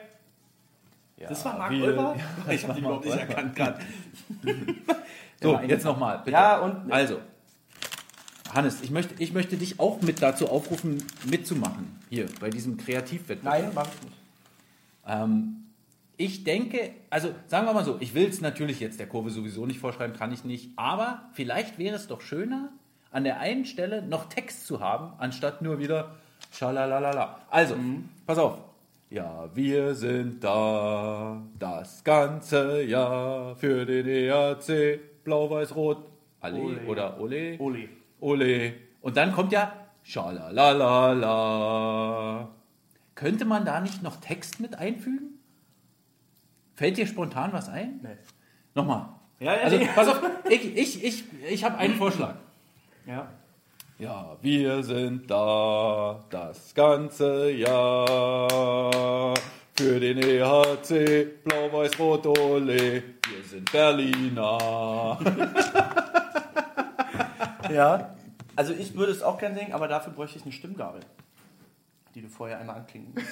[1.18, 2.16] Ja, Das war Marc wir- Olver?
[2.46, 3.28] Ja, ich habe ihn überhaupt nicht Olver.
[3.28, 3.78] erkannt gerade.
[5.42, 6.22] So, jetzt nochmal.
[6.26, 7.18] Ja, und- Also,
[8.54, 11.98] Hannes, ich möchte, ich möchte dich auch mit dazu aufrufen, mitzumachen.
[12.10, 13.60] Hier, bei diesem Kreativwettbewerb.
[13.64, 14.16] Nein, mach ich nicht.
[15.06, 15.56] Ähm,
[16.16, 19.66] ich denke, also sagen wir mal so, ich will es natürlich jetzt der Kurve sowieso
[19.66, 22.68] nicht vorschreiben, kann ich nicht, aber vielleicht wäre es doch schöner,
[23.10, 26.16] an der einen Stelle noch Text zu haben, anstatt nur wieder
[26.52, 27.40] Schalalalala.
[27.50, 27.76] Also,
[28.26, 28.58] pass auf.
[29.10, 35.98] Ja, wir sind da, das ganze Jahr für den ERC, blau-weiß-rot,
[36.40, 36.80] Allee Ole.
[36.86, 37.58] oder Ole.
[37.58, 37.88] Oli.
[38.20, 38.72] Ole.
[39.02, 42.48] Und dann kommt ja Schalalalala.
[43.22, 45.38] Könnte man da nicht noch Text mit einfügen?
[46.74, 48.00] Fällt dir spontan was ein?
[48.02, 48.16] Nee.
[48.74, 49.10] Nochmal.
[49.38, 52.34] Ja, ja, Also, pass auf, ich, ich, ich, ich habe einen Vorschlag.
[53.06, 53.28] Ja.
[54.00, 59.34] Ja, wir sind da das ganze Jahr.
[59.76, 62.74] Für den EHC Blau-Weiß-Rot-Ole.
[62.74, 65.18] Wir sind Berliner.
[67.70, 68.16] Ja.
[68.54, 71.00] Also ich würde es auch gerne singen, aber dafür bräuchte ich eine Stimmgabel.
[72.14, 73.26] Die du vorher einmal anklingen musst.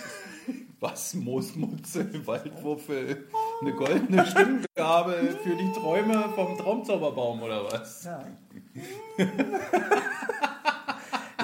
[0.81, 3.29] Was Moosmutze, Waldwuffel,
[3.61, 8.05] eine goldene Stimmgabel für die Träume vom Traumzauberbaum oder was?
[8.05, 8.25] Ja.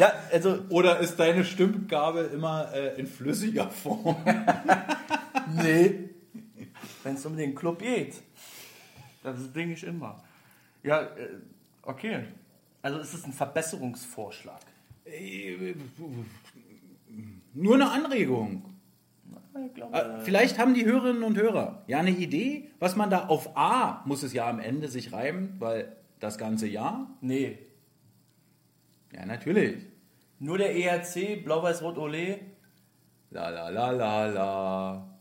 [0.00, 4.16] ja, also Oder ist deine Stimmgabel immer äh, in flüssiger Form?
[5.54, 6.08] Nee.
[7.02, 8.14] Wenn es um den Club geht.
[9.22, 10.22] Das bringe ich immer.
[10.82, 11.28] Ja, äh,
[11.82, 12.24] okay.
[12.80, 14.60] Also es ist ein Verbesserungsvorschlag.
[17.56, 18.62] Nur eine Anregung.
[19.74, 23.56] Glaube, Äh, Vielleicht haben die Hörerinnen und Hörer ja eine Idee, was man da auf
[23.56, 27.08] A muss es ja am Ende sich reimen, weil das ganze Jahr.
[27.20, 27.58] nee.
[29.12, 29.86] Ja, natürlich.
[30.38, 32.38] Nur der ERC, Blau-Weiß-Rot-Ole,
[33.30, 35.18] La la la la la.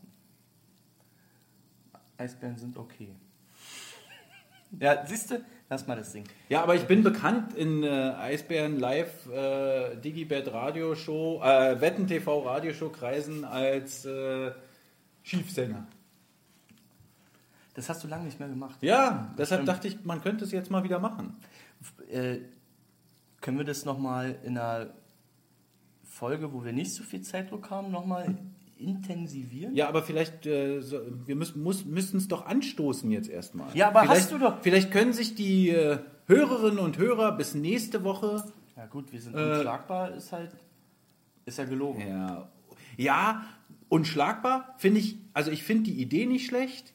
[2.18, 3.08] Eisbären sind okay.
[4.80, 6.28] Ja, siehst du, lass mal das singen.
[6.48, 12.40] Ja, aber ich bin bekannt in äh, Eisbären Live äh, Digibet Radioshow, äh, Wetten TV
[12.40, 14.52] Radioshow Kreisen als äh,
[15.22, 15.86] Schiefsänger.
[17.74, 18.78] Das hast du lange nicht mehr gemacht.
[18.80, 19.68] Ja, deshalb stimmt.
[19.68, 21.36] dachte ich, man könnte es jetzt mal wieder machen.
[22.10, 22.38] Äh,
[23.42, 24.94] können wir das nochmal in einer
[26.04, 28.38] Folge, wo wir nicht so viel Zeitdruck haben, nochmal
[28.78, 29.74] intensivieren?
[29.74, 33.74] Ja, aber vielleicht, äh, so, wir müssen es doch anstoßen jetzt erstmal.
[33.74, 37.54] Ja, aber vielleicht, hast du doch- Vielleicht können sich die äh, Hörerinnen und Hörer bis
[37.54, 38.44] nächste Woche.
[38.76, 40.50] Ja gut, wir sind Äh, unschlagbar, ist halt,
[41.46, 42.00] ist ja gelogen.
[42.06, 42.48] Ja,
[42.96, 43.42] ja
[43.88, 46.92] unschlagbar finde ich, also ich finde die Idee nicht schlecht,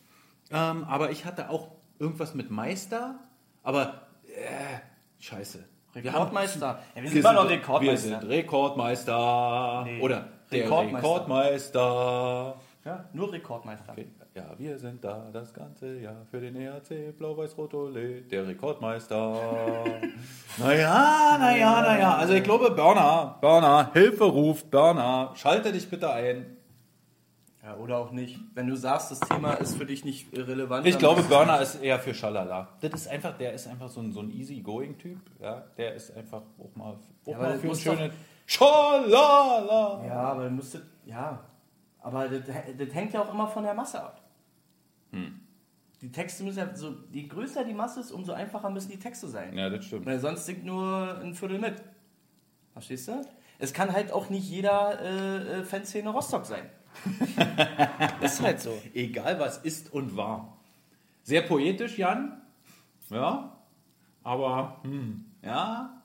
[0.52, 3.20] ähm, aber ich hatte auch irgendwas mit Meister,
[3.64, 4.80] aber äh,
[5.20, 5.64] scheiße.
[5.94, 6.82] Wir haben- Rekordmeister.
[6.96, 8.10] Ja, wir sind immer noch Rekordmeister.
[8.12, 9.84] wir sind Rekordmeister.
[9.86, 10.02] Nee.
[10.02, 10.98] Oder der Rekordmeister.
[10.98, 12.56] Rekordmeister.
[12.84, 13.96] Ja, nur Rekordmeister.
[14.34, 19.86] Ja, wir sind da das ganze Jahr für den ERC Blau-Weiß-Rot-Ole, der Rekordmeister.
[20.58, 22.16] naja, naja, naja.
[22.16, 26.58] Also ich glaube, Berner, Berner, Hilfe ruft, Berner, schalte dich bitte ein.
[27.64, 28.40] Ja, oder auch nicht.
[28.56, 30.88] Wenn du sagst, das Thema ist für dich nicht relevant.
[30.88, 32.70] Ich glaube, Berner ist eher für Schalala.
[32.80, 35.20] Das ist einfach, der ist einfach so ein, so ein easy-going-Typ.
[35.40, 38.14] Ja, der ist einfach auch mal, auch Ja, mal für ein schönes
[38.52, 40.06] Schalala.
[40.06, 41.40] Ja, aber du müsstet, ja.
[42.00, 44.22] Aber das, das hängt ja auch immer von der Masse ab.
[45.12, 45.40] Hm.
[46.02, 49.28] Die Texte müssen ja so, je größer die Masse ist, umso einfacher müssen die Texte
[49.30, 49.58] sein.
[49.58, 50.06] Ja, das stimmt.
[50.06, 51.82] Weil sonst singt nur ein Viertel mit.
[52.74, 53.22] Verstehst du?
[53.58, 56.70] Es kann halt auch nicht jeder äh, äh, Fanszene Rostock sein.
[58.22, 58.78] ist halt so.
[58.94, 60.58] Egal was ist und war.
[61.24, 62.42] Sehr poetisch, Jan.
[63.10, 63.58] Ja.
[64.24, 66.01] Aber, hm, ja.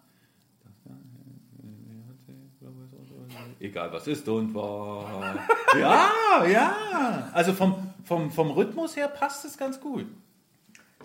[3.59, 5.37] Egal was ist und war.
[5.79, 6.11] Ja,
[6.47, 7.31] ja.
[7.33, 10.07] Also vom, vom, vom Rhythmus her passt es ganz gut.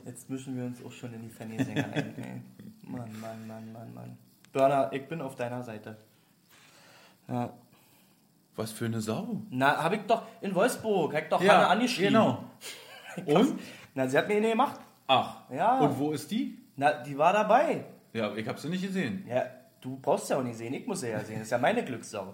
[0.06, 2.16] Jetzt mischen wir uns auch schon in die Fanny-Sänger ein.
[2.18, 2.42] Ey.
[2.84, 4.18] Mann, Mann, Mann, Mann, Mann.
[4.54, 5.98] Burner, ich bin auf deiner Seite.
[7.28, 7.54] Ja.
[8.56, 9.42] Was für eine Sau.
[9.50, 12.14] Na, hab ich doch in Wolfsburg, hab ich doch Ja, Hanne angeschrieben.
[12.14, 12.44] genau.
[13.26, 13.60] Und?
[13.96, 14.80] Na, sie hat mir eine gemacht.
[15.08, 15.50] Ach.
[15.50, 15.80] Ja.
[15.80, 16.58] Und wo ist die?
[16.76, 17.86] Na, die war dabei.
[18.14, 19.26] Ja, ich habe sie nicht gesehen.
[19.28, 19.44] Ja,
[19.82, 21.36] du brauchst sie auch nicht sehen, ich muss sie ja sehen.
[21.36, 22.34] Das ist ja meine Glückssau.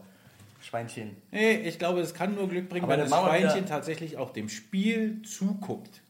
[0.62, 1.16] Schweinchen.
[1.32, 4.50] Nee, ich glaube, es kann nur Glück bringen, Aber wenn das Schweinchen tatsächlich auch dem
[4.50, 6.02] Spiel zuguckt.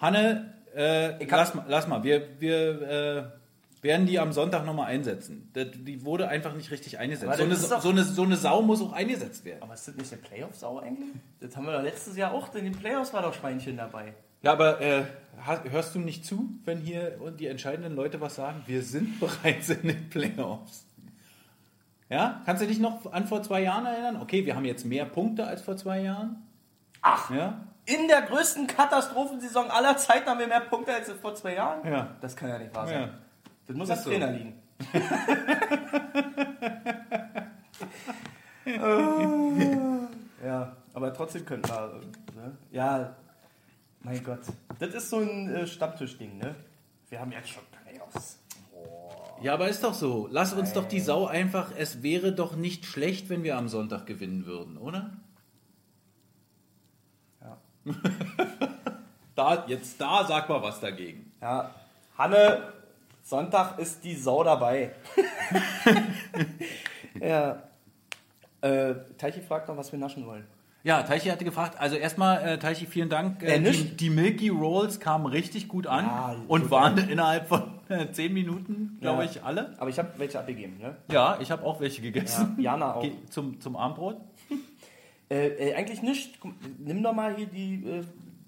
[0.00, 3.24] Hanne, äh, lass, mal, lass mal, wir, wir äh,
[3.82, 5.52] werden die am Sonntag nochmal einsetzen.
[5.54, 7.36] Die wurde einfach nicht richtig eingesetzt.
[7.36, 9.62] So eine, so, eine, so eine Sau muss auch eingesetzt werden.
[9.62, 11.10] Aber ist das nicht der Playoffs-Sau eigentlich?
[11.40, 12.54] Das haben wir doch letztes Jahr auch.
[12.54, 14.14] In den Playoffs war doch Schweinchen dabei.
[14.42, 15.04] Ja, aber äh,
[15.70, 18.62] hörst du nicht zu, wenn hier die entscheidenden Leute was sagen?
[18.66, 20.84] Wir sind bereits in den Playoffs.
[22.08, 22.42] Ja?
[22.44, 24.20] Kannst du dich noch an vor zwei Jahren erinnern?
[24.20, 26.42] Okay, wir haben jetzt mehr Punkte als vor zwei Jahren.
[27.00, 27.30] Ach!
[27.30, 27.60] Ja?
[27.84, 31.90] In der größten Katastrophensaison aller Zeiten haben wir mehr Punkte als vor zwei Jahren?
[31.90, 32.16] Ja.
[32.20, 33.00] Das kann ja nicht wahr sein.
[33.00, 33.08] Ja.
[33.66, 34.10] Das muss Ist am so.
[34.10, 34.54] Trainer liegen.
[40.44, 42.00] ja, aber trotzdem könnten wir.
[42.34, 42.56] Ne?
[42.70, 43.16] Ja,
[44.02, 44.40] mein Gott.
[44.78, 46.54] Das ist so ein äh, Stammtischding, ne?
[47.08, 48.38] Wir haben jetzt schon Playoffs.
[49.42, 50.28] Ja, aber ist doch so.
[50.30, 51.72] Lass uns doch die Sau einfach.
[51.76, 55.10] Es wäre doch nicht schlecht, wenn wir am Sonntag gewinnen würden, oder?
[57.40, 57.58] Ja.
[59.34, 61.32] Da, jetzt da, sag mal was dagegen.
[61.40, 61.74] Ja,
[62.18, 62.74] Hanne,
[63.22, 64.94] Sonntag ist die Sau dabei.
[67.20, 67.62] ja.
[68.60, 70.46] Äh, Teichi fragt noch, was wir naschen wollen.
[70.84, 73.42] Ja, Teichi hatte gefragt, also erstmal, äh, Teichi, vielen Dank.
[73.42, 77.62] Äh, Äh, die, die Milky Rolls kamen richtig gut an Ja, und waren innerhalb von
[78.12, 79.30] Zehn Minuten, glaube Ja.
[79.30, 79.74] ich, alle.
[79.78, 80.96] Aber ich habe welche abgegeben, ne?
[81.10, 82.54] Ja, ich habe auch welche gegessen.
[82.58, 83.02] Ja, Jana auch.
[83.02, 84.16] Geh Zum, zum Abendbrot.
[85.30, 86.38] Äh, äh, eigentlich nicht.
[86.78, 88.02] Nimm doch mal hier die, äh,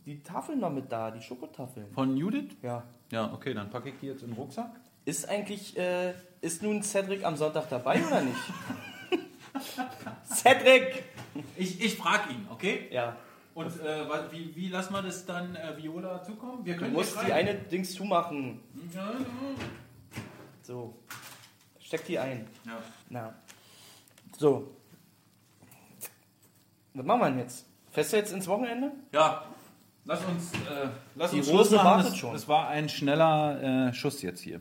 [0.05, 1.87] die Tafeln noch mit da, die Schokotafeln.
[1.95, 2.51] Von Judith?
[2.61, 2.83] Ja.
[3.11, 4.69] Ja, okay, dann packe ich die jetzt in den Rucksack.
[5.07, 8.37] Ist eigentlich, äh, ist nun Cedric am Sonntag dabei oder nicht?
[10.27, 11.05] Cedric!
[11.57, 12.89] Ich, ich frage ihn, okay?
[12.91, 13.17] Ja.
[13.55, 16.65] Und äh, wie, wie lassen wir das dann äh, Viola zukommen?
[16.65, 18.61] Wir Du können musst hier die eine Dings zumachen.
[18.93, 19.17] Ja, ja.
[20.63, 20.95] So.
[21.79, 22.47] Steck die ein.
[22.67, 22.79] ja.
[23.09, 23.35] Na.
[24.39, 24.75] So.
[26.95, 27.67] Was machen wir denn jetzt?
[27.91, 28.91] Fährst du jetzt ins Wochenende?
[29.13, 29.45] Ja,
[30.05, 31.85] lass uns, äh, lass Die uns Rose Schluss machen.
[31.87, 32.33] wartet Das, schon.
[32.33, 34.61] das war ein schneller äh, Schuss jetzt hier.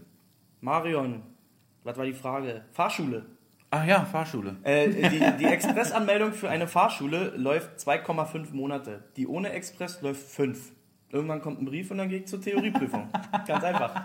[0.62, 1.24] Marion,
[1.84, 2.66] was war die Frage?
[2.74, 3.26] Fahrschule.
[3.76, 4.56] Ach ja, Fahrschule.
[4.62, 9.04] Äh, die, die Expressanmeldung für eine Fahrschule läuft 2,5 Monate.
[9.18, 10.72] Die ohne Express läuft 5.
[11.10, 13.10] Irgendwann kommt ein Brief und dann gehe ich zur Theorieprüfung.
[13.48, 14.04] Ganz einfach.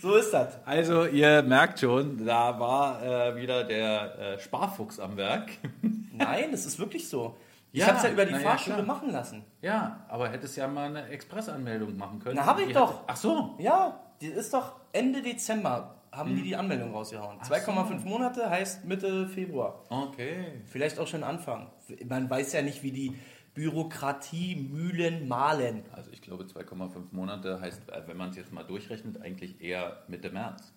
[0.00, 0.56] So ist das.
[0.66, 5.50] Also, ihr merkt schon, da war äh, wieder der äh, Sparfuchs am Werk.
[6.12, 7.36] Nein, es ist wirklich so.
[7.72, 8.86] Ich Ja, habe es ja über die ja, Fahrschule klar.
[8.86, 9.44] machen lassen.
[9.60, 12.36] ja, aber hättest ja mal eine Expressanmeldung machen können.
[12.36, 12.90] Na, hab ich doch.
[13.00, 13.54] hätte- Ach so.
[13.58, 17.38] Ja, die ist doch Ende Dezember haben die die Anmeldung rausgehauen.
[17.40, 19.84] 2,5 Monate heißt Mitte Februar.
[19.88, 20.62] Okay.
[20.66, 21.70] Vielleicht auch schon Anfang.
[22.08, 23.14] Man weiß ja nicht, wie die
[23.54, 25.84] Bürokratie Mühlen mahlen.
[25.92, 30.02] Also ich glaube 2,5 Monate heißt, äh, wenn man es jetzt mal durchrechnet, eigentlich eher
[30.08, 30.72] Mitte März.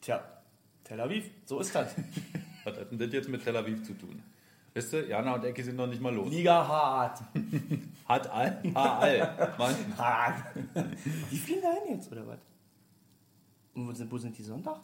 [0.00, 0.22] Tja,
[0.84, 1.94] Tel Aviv, so ist das.
[2.64, 4.22] Was hat denn das jetzt mit Tel Aviv zu tun?
[4.76, 6.30] Wisst ihr, Jana und Ecki sind noch nicht mal los.
[6.30, 7.22] Liga hart.
[8.04, 9.54] Hat all, ha all.
[9.58, 9.74] Mann.
[9.96, 10.54] hart.
[11.30, 12.38] Die fliegen dahin jetzt, oder was?
[13.76, 14.80] Und wo sind, wo sind die Sonntag?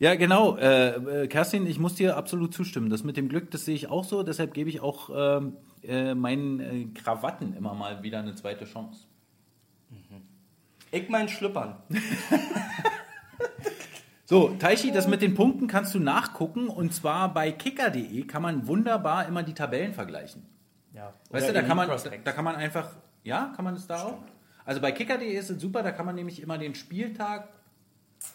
[0.00, 0.56] Ja, genau.
[0.56, 2.90] Äh, äh, Kerstin, ich muss dir absolut zustimmen.
[2.90, 4.22] Das mit dem Glück, das sehe ich auch so.
[4.22, 9.06] Deshalb gebe ich auch ähm, äh, meinen äh, Krawatten immer mal wieder eine zweite Chance.
[10.90, 11.76] Ich mein Schlüppern.
[14.24, 16.68] So, Taichi, das mit den Punkten kannst du nachgucken.
[16.68, 20.46] Und zwar bei kicker.de kann man wunderbar immer die Tabellen vergleichen.
[20.94, 21.14] Ja.
[21.30, 21.90] Weißt du, da kann, man,
[22.22, 22.90] da kann man einfach,
[23.24, 24.18] ja, kann man es da auch?
[24.64, 27.48] Also bei kicker.de ist es super, da kann man nämlich immer den Spieltag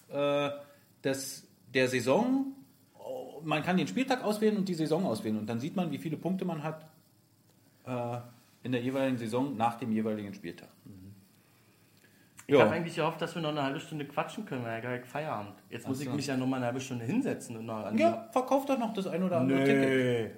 [0.10, 0.50] äh,
[1.04, 2.54] des, der Saison,
[2.98, 5.98] oh, man kann den Spieltag auswählen und die Saison auswählen und dann sieht man, wie
[5.98, 6.86] viele Punkte man hat
[7.86, 8.18] äh,
[8.64, 10.70] in der jeweiligen Saison nach dem jeweiligen Spieltag.
[12.48, 15.06] Ich habe eigentlich gehofft, dass wir noch eine halbe Stunde quatschen können, weil ja gleich
[15.06, 15.56] Feierabend.
[15.70, 16.16] Jetzt muss Ach ich so.
[16.16, 18.94] mich ja noch mal eine halbe Stunde hinsetzen und noch an ja verkauft doch noch
[18.94, 19.90] das ein oder andere Ticket.
[19.90, 20.30] Nee.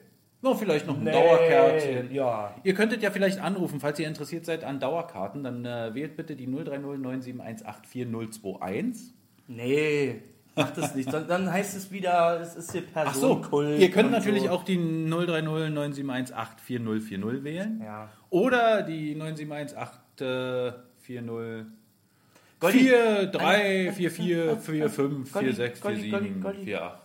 [0.41, 1.11] No, vielleicht noch ein Nee.
[1.11, 2.13] Dauerkärtchen.
[2.13, 2.55] Ja.
[2.63, 6.35] Ihr könntet ja vielleicht anrufen, falls ihr interessiert seid an Dauerkarten, dann äh, wählt bitte
[6.35, 6.85] die 030
[7.35, 9.13] 971844021.
[9.47, 10.21] Nee,
[10.55, 11.11] mach das nicht.
[11.11, 13.79] Dann, heißt es wieder, es ist hier Ach so, Personenkult.
[13.79, 14.49] ihr könnt natürlich so.
[14.49, 17.81] auch die 030 971844040 wählen.
[17.83, 18.09] Ja.
[18.29, 21.65] Oder die 9718440
[22.59, 26.63] Goldi, 4, 3, 4, 4, 4, 5, 4, Goldi, 6, 4, Goldi, Goldi, 7, Goldi.
[26.63, 26.97] 4, 8.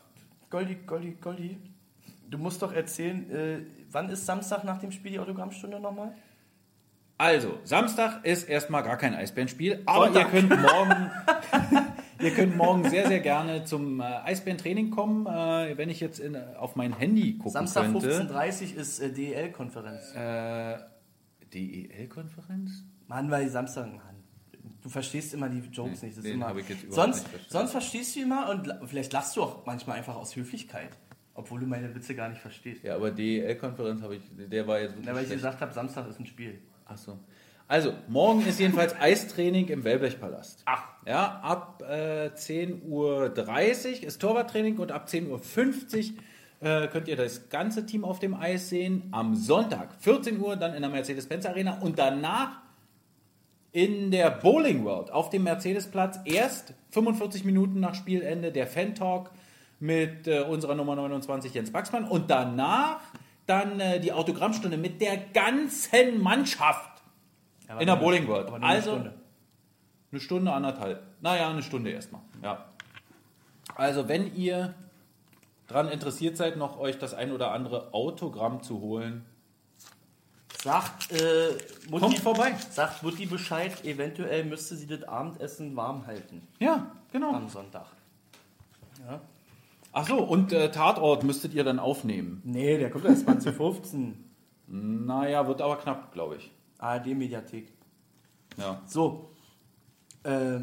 [0.49, 1.59] Goldi, Goldi, Goldi.
[2.31, 3.59] Du musst doch erzählen, äh,
[3.91, 6.15] wann ist Samstag nach dem Spiel die Autogrammstunde nochmal?
[7.19, 10.31] Also, Samstag ist erstmal gar kein Eisbärenspiel, aber ihr Sonntag.
[10.31, 11.11] könnt morgen,
[12.23, 15.27] ihr könnt morgen sehr, sehr gerne zum äh, Eisbärentraining kommen.
[15.27, 18.11] Äh, wenn ich jetzt in, auf mein Handy gucken Samstag könnte.
[18.23, 20.15] 15.30 Uhr ist äh, DEL-Konferenz.
[20.15, 20.79] Äh,
[21.53, 22.85] DEL-Konferenz?
[23.09, 24.01] Mann, weil Samstag, Mann.
[24.83, 26.19] Du verstehst immer die Jokes Nee, nicht.
[26.19, 26.55] Das ist immer,
[26.89, 30.91] sonst, nicht sonst verstehst du immer und vielleicht lachst du auch manchmal einfach aus Höflichkeit.
[31.35, 32.83] Obwohl du meine Witze gar nicht verstehst.
[32.83, 35.43] Ja, aber DEL-Konferenz habe ich, der war jetzt Ja, weil ich schlecht.
[35.43, 36.59] gesagt habe, Samstag ist ein Spiel.
[36.85, 37.19] Ach so.
[37.73, 40.61] Also, morgen ist jedenfalls Eistraining im Wellblechpalast.
[40.67, 40.83] Ach.
[41.07, 43.33] Ja, ab äh, 10.30 Uhr
[44.03, 46.11] ist Torwarttraining und ab 10.50
[46.61, 49.09] Uhr äh, könnt ihr das ganze Team auf dem Eis sehen.
[49.11, 52.59] Am Sonntag, 14 Uhr, dann in der Mercedes-Benz Arena und danach
[53.71, 56.19] in der Bowling World auf dem Mercedesplatz.
[56.27, 59.31] Erst 45 Minuten nach Spielende der Fan-Talk
[59.81, 63.01] mit äh, unserer Nummer 29 Jens Baxmann und danach
[63.47, 66.92] dann äh, die Autogrammstunde mit der ganzen Mannschaft
[67.69, 68.49] Aber in der Bowling World.
[68.49, 69.15] aber nur eine Also Stunde.
[70.11, 71.03] eine Stunde, anderthalb.
[71.21, 72.23] Naja, eine Stunde erstmal.
[72.43, 72.67] Ja.
[73.75, 74.75] Also, wenn ihr
[75.69, 79.25] daran interessiert seid, noch euch das ein oder andere Autogramm zu holen,
[80.63, 81.49] Sagt, äh,
[81.91, 82.55] Mutti, kommt vorbei.
[82.71, 87.35] sagt Mutti Bescheid, eventuell müsste sie das Abendessen warm halten Ja, genau.
[87.35, 87.87] am Sonntag.
[89.05, 89.21] Ja.
[89.93, 92.43] Ach so, und äh, Tatort müsstet ihr dann aufnehmen.
[92.45, 94.25] Nee, der kommt erst 2015.
[94.69, 96.51] Naja, wird aber knapp, glaube ich.
[96.83, 97.73] ARD-Mediathek.
[98.57, 98.81] Ja.
[98.87, 99.31] So.
[100.25, 100.61] Äh,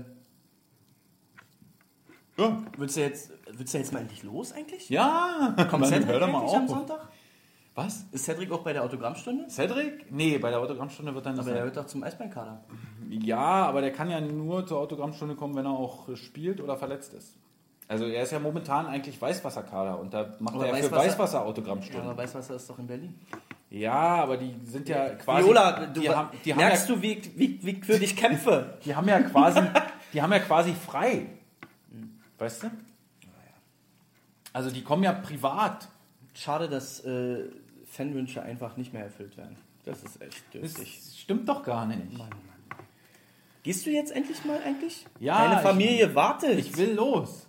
[2.38, 2.58] Ja.
[2.78, 4.90] willst, du jetzt, willst du jetzt mal endlich los eigentlich?
[4.90, 6.70] Ja, Kommt Mann, Cedric hör doch mal eigentlich am auf.
[6.70, 7.08] Sonntag?
[7.76, 8.06] Was?
[8.12, 9.50] Ist Cedric auch bei der Autogrammstunde?
[9.50, 10.10] Cedric?
[10.12, 12.64] Nee, bei der Autogrammstunde wird er nicht Aber der gehört doch zum Eisbärenkader.
[13.10, 16.78] Ja, aber der kann ja nur zur Autogrammstunde kommen, wenn er auch äh, spielt oder
[16.78, 17.36] verletzt ist.
[17.88, 21.38] Also er ist ja momentan eigentlich Weißwasserkader und da macht Aber er für Weißwasser- Weißwasser
[21.40, 22.02] Ja, Autogrammstunde.
[22.04, 23.20] aber Weißwasser ist doch in Berlin.
[23.70, 23.92] Ja,
[24.24, 25.46] aber die sind ja quasi.
[25.46, 28.16] Viola, du die haben, die haben merkst ja, du, wie, wie, wie ich für dich
[28.16, 28.78] kämpfe?
[28.86, 29.62] Die haben ja quasi,
[30.14, 31.28] die haben ja quasi frei.
[32.40, 32.72] Weißt du?
[34.54, 35.88] Also die kommen ja privat.
[36.34, 37.44] Schade, dass äh,
[37.86, 39.56] Fanwünsche einfach nicht mehr erfüllt werden.
[39.86, 41.02] Das ist echt Das dürftig.
[41.18, 42.02] stimmt doch gar nicht.
[43.62, 45.06] Gehst du jetzt endlich mal eigentlich?
[45.20, 46.58] Ja, Deine ich- Familie wartet.
[46.58, 47.46] Ich will los.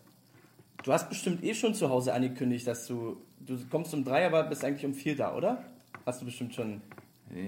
[0.83, 3.23] Du hast bestimmt eh schon zu Hause angekündigt, dass du.
[3.41, 5.65] Du kommst um drei, aber bist eigentlich um vier da, oder?
[6.07, 6.81] Hast du bestimmt schon.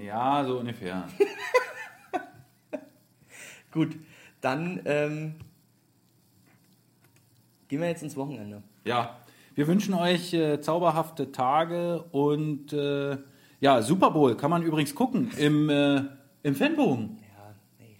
[0.03, 1.07] Ja, so ungefähr.
[3.71, 3.97] Gut,
[4.39, 5.35] dann ähm,
[7.67, 8.61] gehen wir jetzt ins Wochenende.
[8.85, 9.17] Ja,
[9.55, 13.17] wir wünschen euch äh, zauberhafte Tage und äh,
[13.59, 16.03] ja, Super Bowl kann man übrigens gucken im, äh,
[16.43, 17.19] im Fanbogen.
[17.21, 17.97] Ja, nee.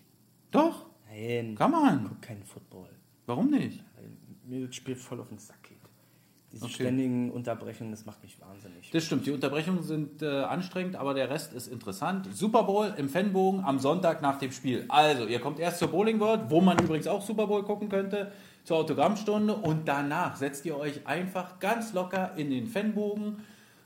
[0.51, 1.55] Doch, Nein.
[1.55, 2.07] kann man.
[2.07, 2.89] Guck keinen Football.
[3.25, 3.83] Warum nicht?
[4.45, 5.62] Mir das Spiel voll auf den Sack.
[6.53, 6.73] Diese Okay.
[6.75, 8.91] ständigen Unterbrechungen, das macht mich wahnsinnig.
[8.91, 12.29] Das stimmt, die Unterbrechungen sind äh, anstrengend, aber der Rest ist interessant.
[12.31, 14.85] Super Bowl im Fanbogen am Sonntag nach dem Spiel.
[14.87, 18.31] Also, ihr kommt erst zur Bowling World, wo man übrigens auch Super Bowl gucken könnte,
[18.65, 23.37] zur Autogrammstunde und danach setzt ihr euch einfach ganz locker in den Fanbogen,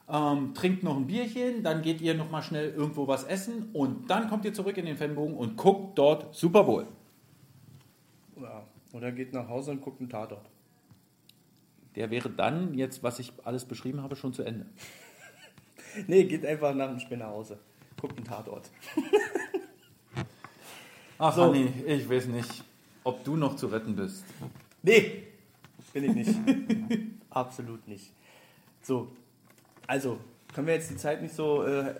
[0.09, 4.27] ähm, trinkt noch ein Bierchen, dann geht ihr nochmal schnell irgendwo was essen und dann
[4.29, 6.85] kommt ihr zurück in den Fanbogen und guckt dort Super Bowl.
[8.41, 8.63] Ja.
[8.93, 10.45] Oder geht nach Hause und guckt einen Tatort.
[11.97, 14.65] Der wäre dann jetzt, was ich alles beschrieben habe, schon zu Ende.
[16.05, 17.57] Nee, geht einfach nach dem Spiel nach Hause.
[17.99, 18.69] Guckt einen Tatort.
[21.17, 21.45] Ach, So.
[21.45, 22.63] Hanni, ich weiß nicht,
[23.03, 24.23] ob du noch zu retten bist.
[24.83, 25.23] Nee,
[25.93, 26.35] bin ich nicht.
[27.31, 28.11] Absolut nicht.
[28.83, 29.07] So,
[29.87, 30.19] also,
[30.53, 31.95] können wir jetzt die Zeit nicht so äh,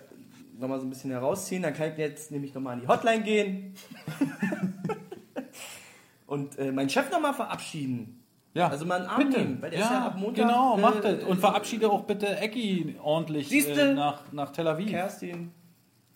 [0.60, 1.64] nochmal so ein bisschen herausziehen?
[1.64, 3.74] Dann kann ich jetzt nämlich nochmal an die Hotline gehen.
[6.28, 8.22] Und äh, meinen Chef nochmal verabschieden.
[8.58, 9.38] Ja, Also mal einen Arm bitte.
[9.38, 11.22] nehmen, weil der ist ja ab Montag, Genau, äh, macht das.
[11.22, 14.90] Und verabschiede auch bitte Ecki ordentlich äh, nach, nach Tel Aviv.
[14.90, 15.52] Kerstin,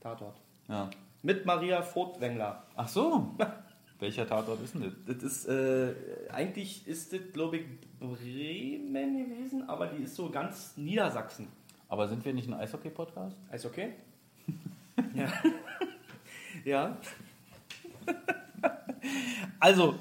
[0.00, 0.40] Tatort.
[0.68, 0.90] Ja.
[1.22, 2.64] Mit Maria Furtwängler.
[2.74, 3.36] Ach so.
[4.00, 4.92] Welcher Tatort ist denn das?
[5.16, 5.94] Das ist, äh,
[6.32, 7.64] eigentlich ist das, glaube ich,
[8.00, 11.46] Bremen gewesen, aber die ist so ganz Niedersachsen.
[11.88, 13.36] Aber sind wir nicht ein Eishockey-Podcast?
[13.64, 13.92] Okay?
[15.14, 15.28] ja.
[16.64, 16.96] ja.
[19.60, 19.94] also,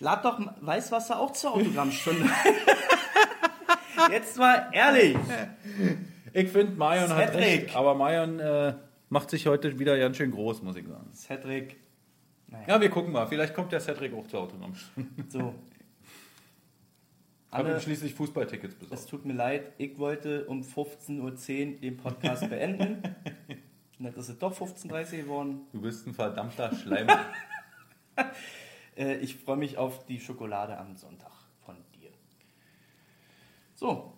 [0.00, 2.28] lad doch Weißwasser auch zur Autogrammstunde.
[4.10, 5.16] Jetzt mal ehrlich.
[6.32, 7.44] Ich finde, Marion hat Cedric.
[7.64, 7.76] recht.
[7.76, 8.74] Aber Marion äh,
[9.08, 11.10] macht sich heute wieder ganz schön groß, muss ich sagen.
[11.12, 11.76] Cedric.
[12.48, 13.26] Naja, Ja, wir gucken mal.
[13.26, 15.10] Vielleicht kommt der Cedric auch zur Autogrammstunde.
[15.28, 15.54] so.
[17.52, 19.10] Ich habe ihm schließlich Fußballtickets es besorgt.
[19.10, 21.20] tut mir leid, ich wollte um 15.10
[21.74, 23.02] Uhr den Podcast beenden.
[23.98, 25.60] Und dann ist es doch 15.30 Uhr geworden.
[25.72, 27.26] Du bist ein verdammter Schleimer.
[29.00, 31.32] Äh, ich freue mich auf die Schokolade am Sonntag
[31.64, 32.10] von dir.
[33.74, 34.12] So.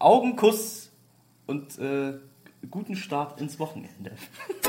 [0.00, 0.90] Augenkuss
[1.46, 2.14] und äh,
[2.68, 4.16] guten Start ins Wochenende.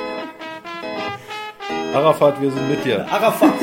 [1.93, 3.11] Arafat, wir sind mit dir.
[3.11, 3.55] Arafat.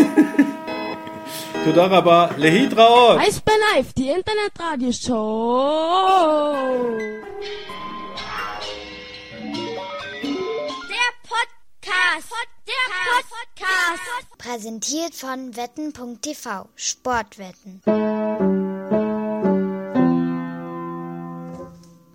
[1.65, 3.21] Tudaraba, Lehitraot.
[3.21, 6.99] Eisbär Live, die Internetradioshow.
[6.99, 7.21] Der
[12.89, 14.39] Podcast.
[14.39, 17.83] Präsentiert von wetten.tv Sportwetten.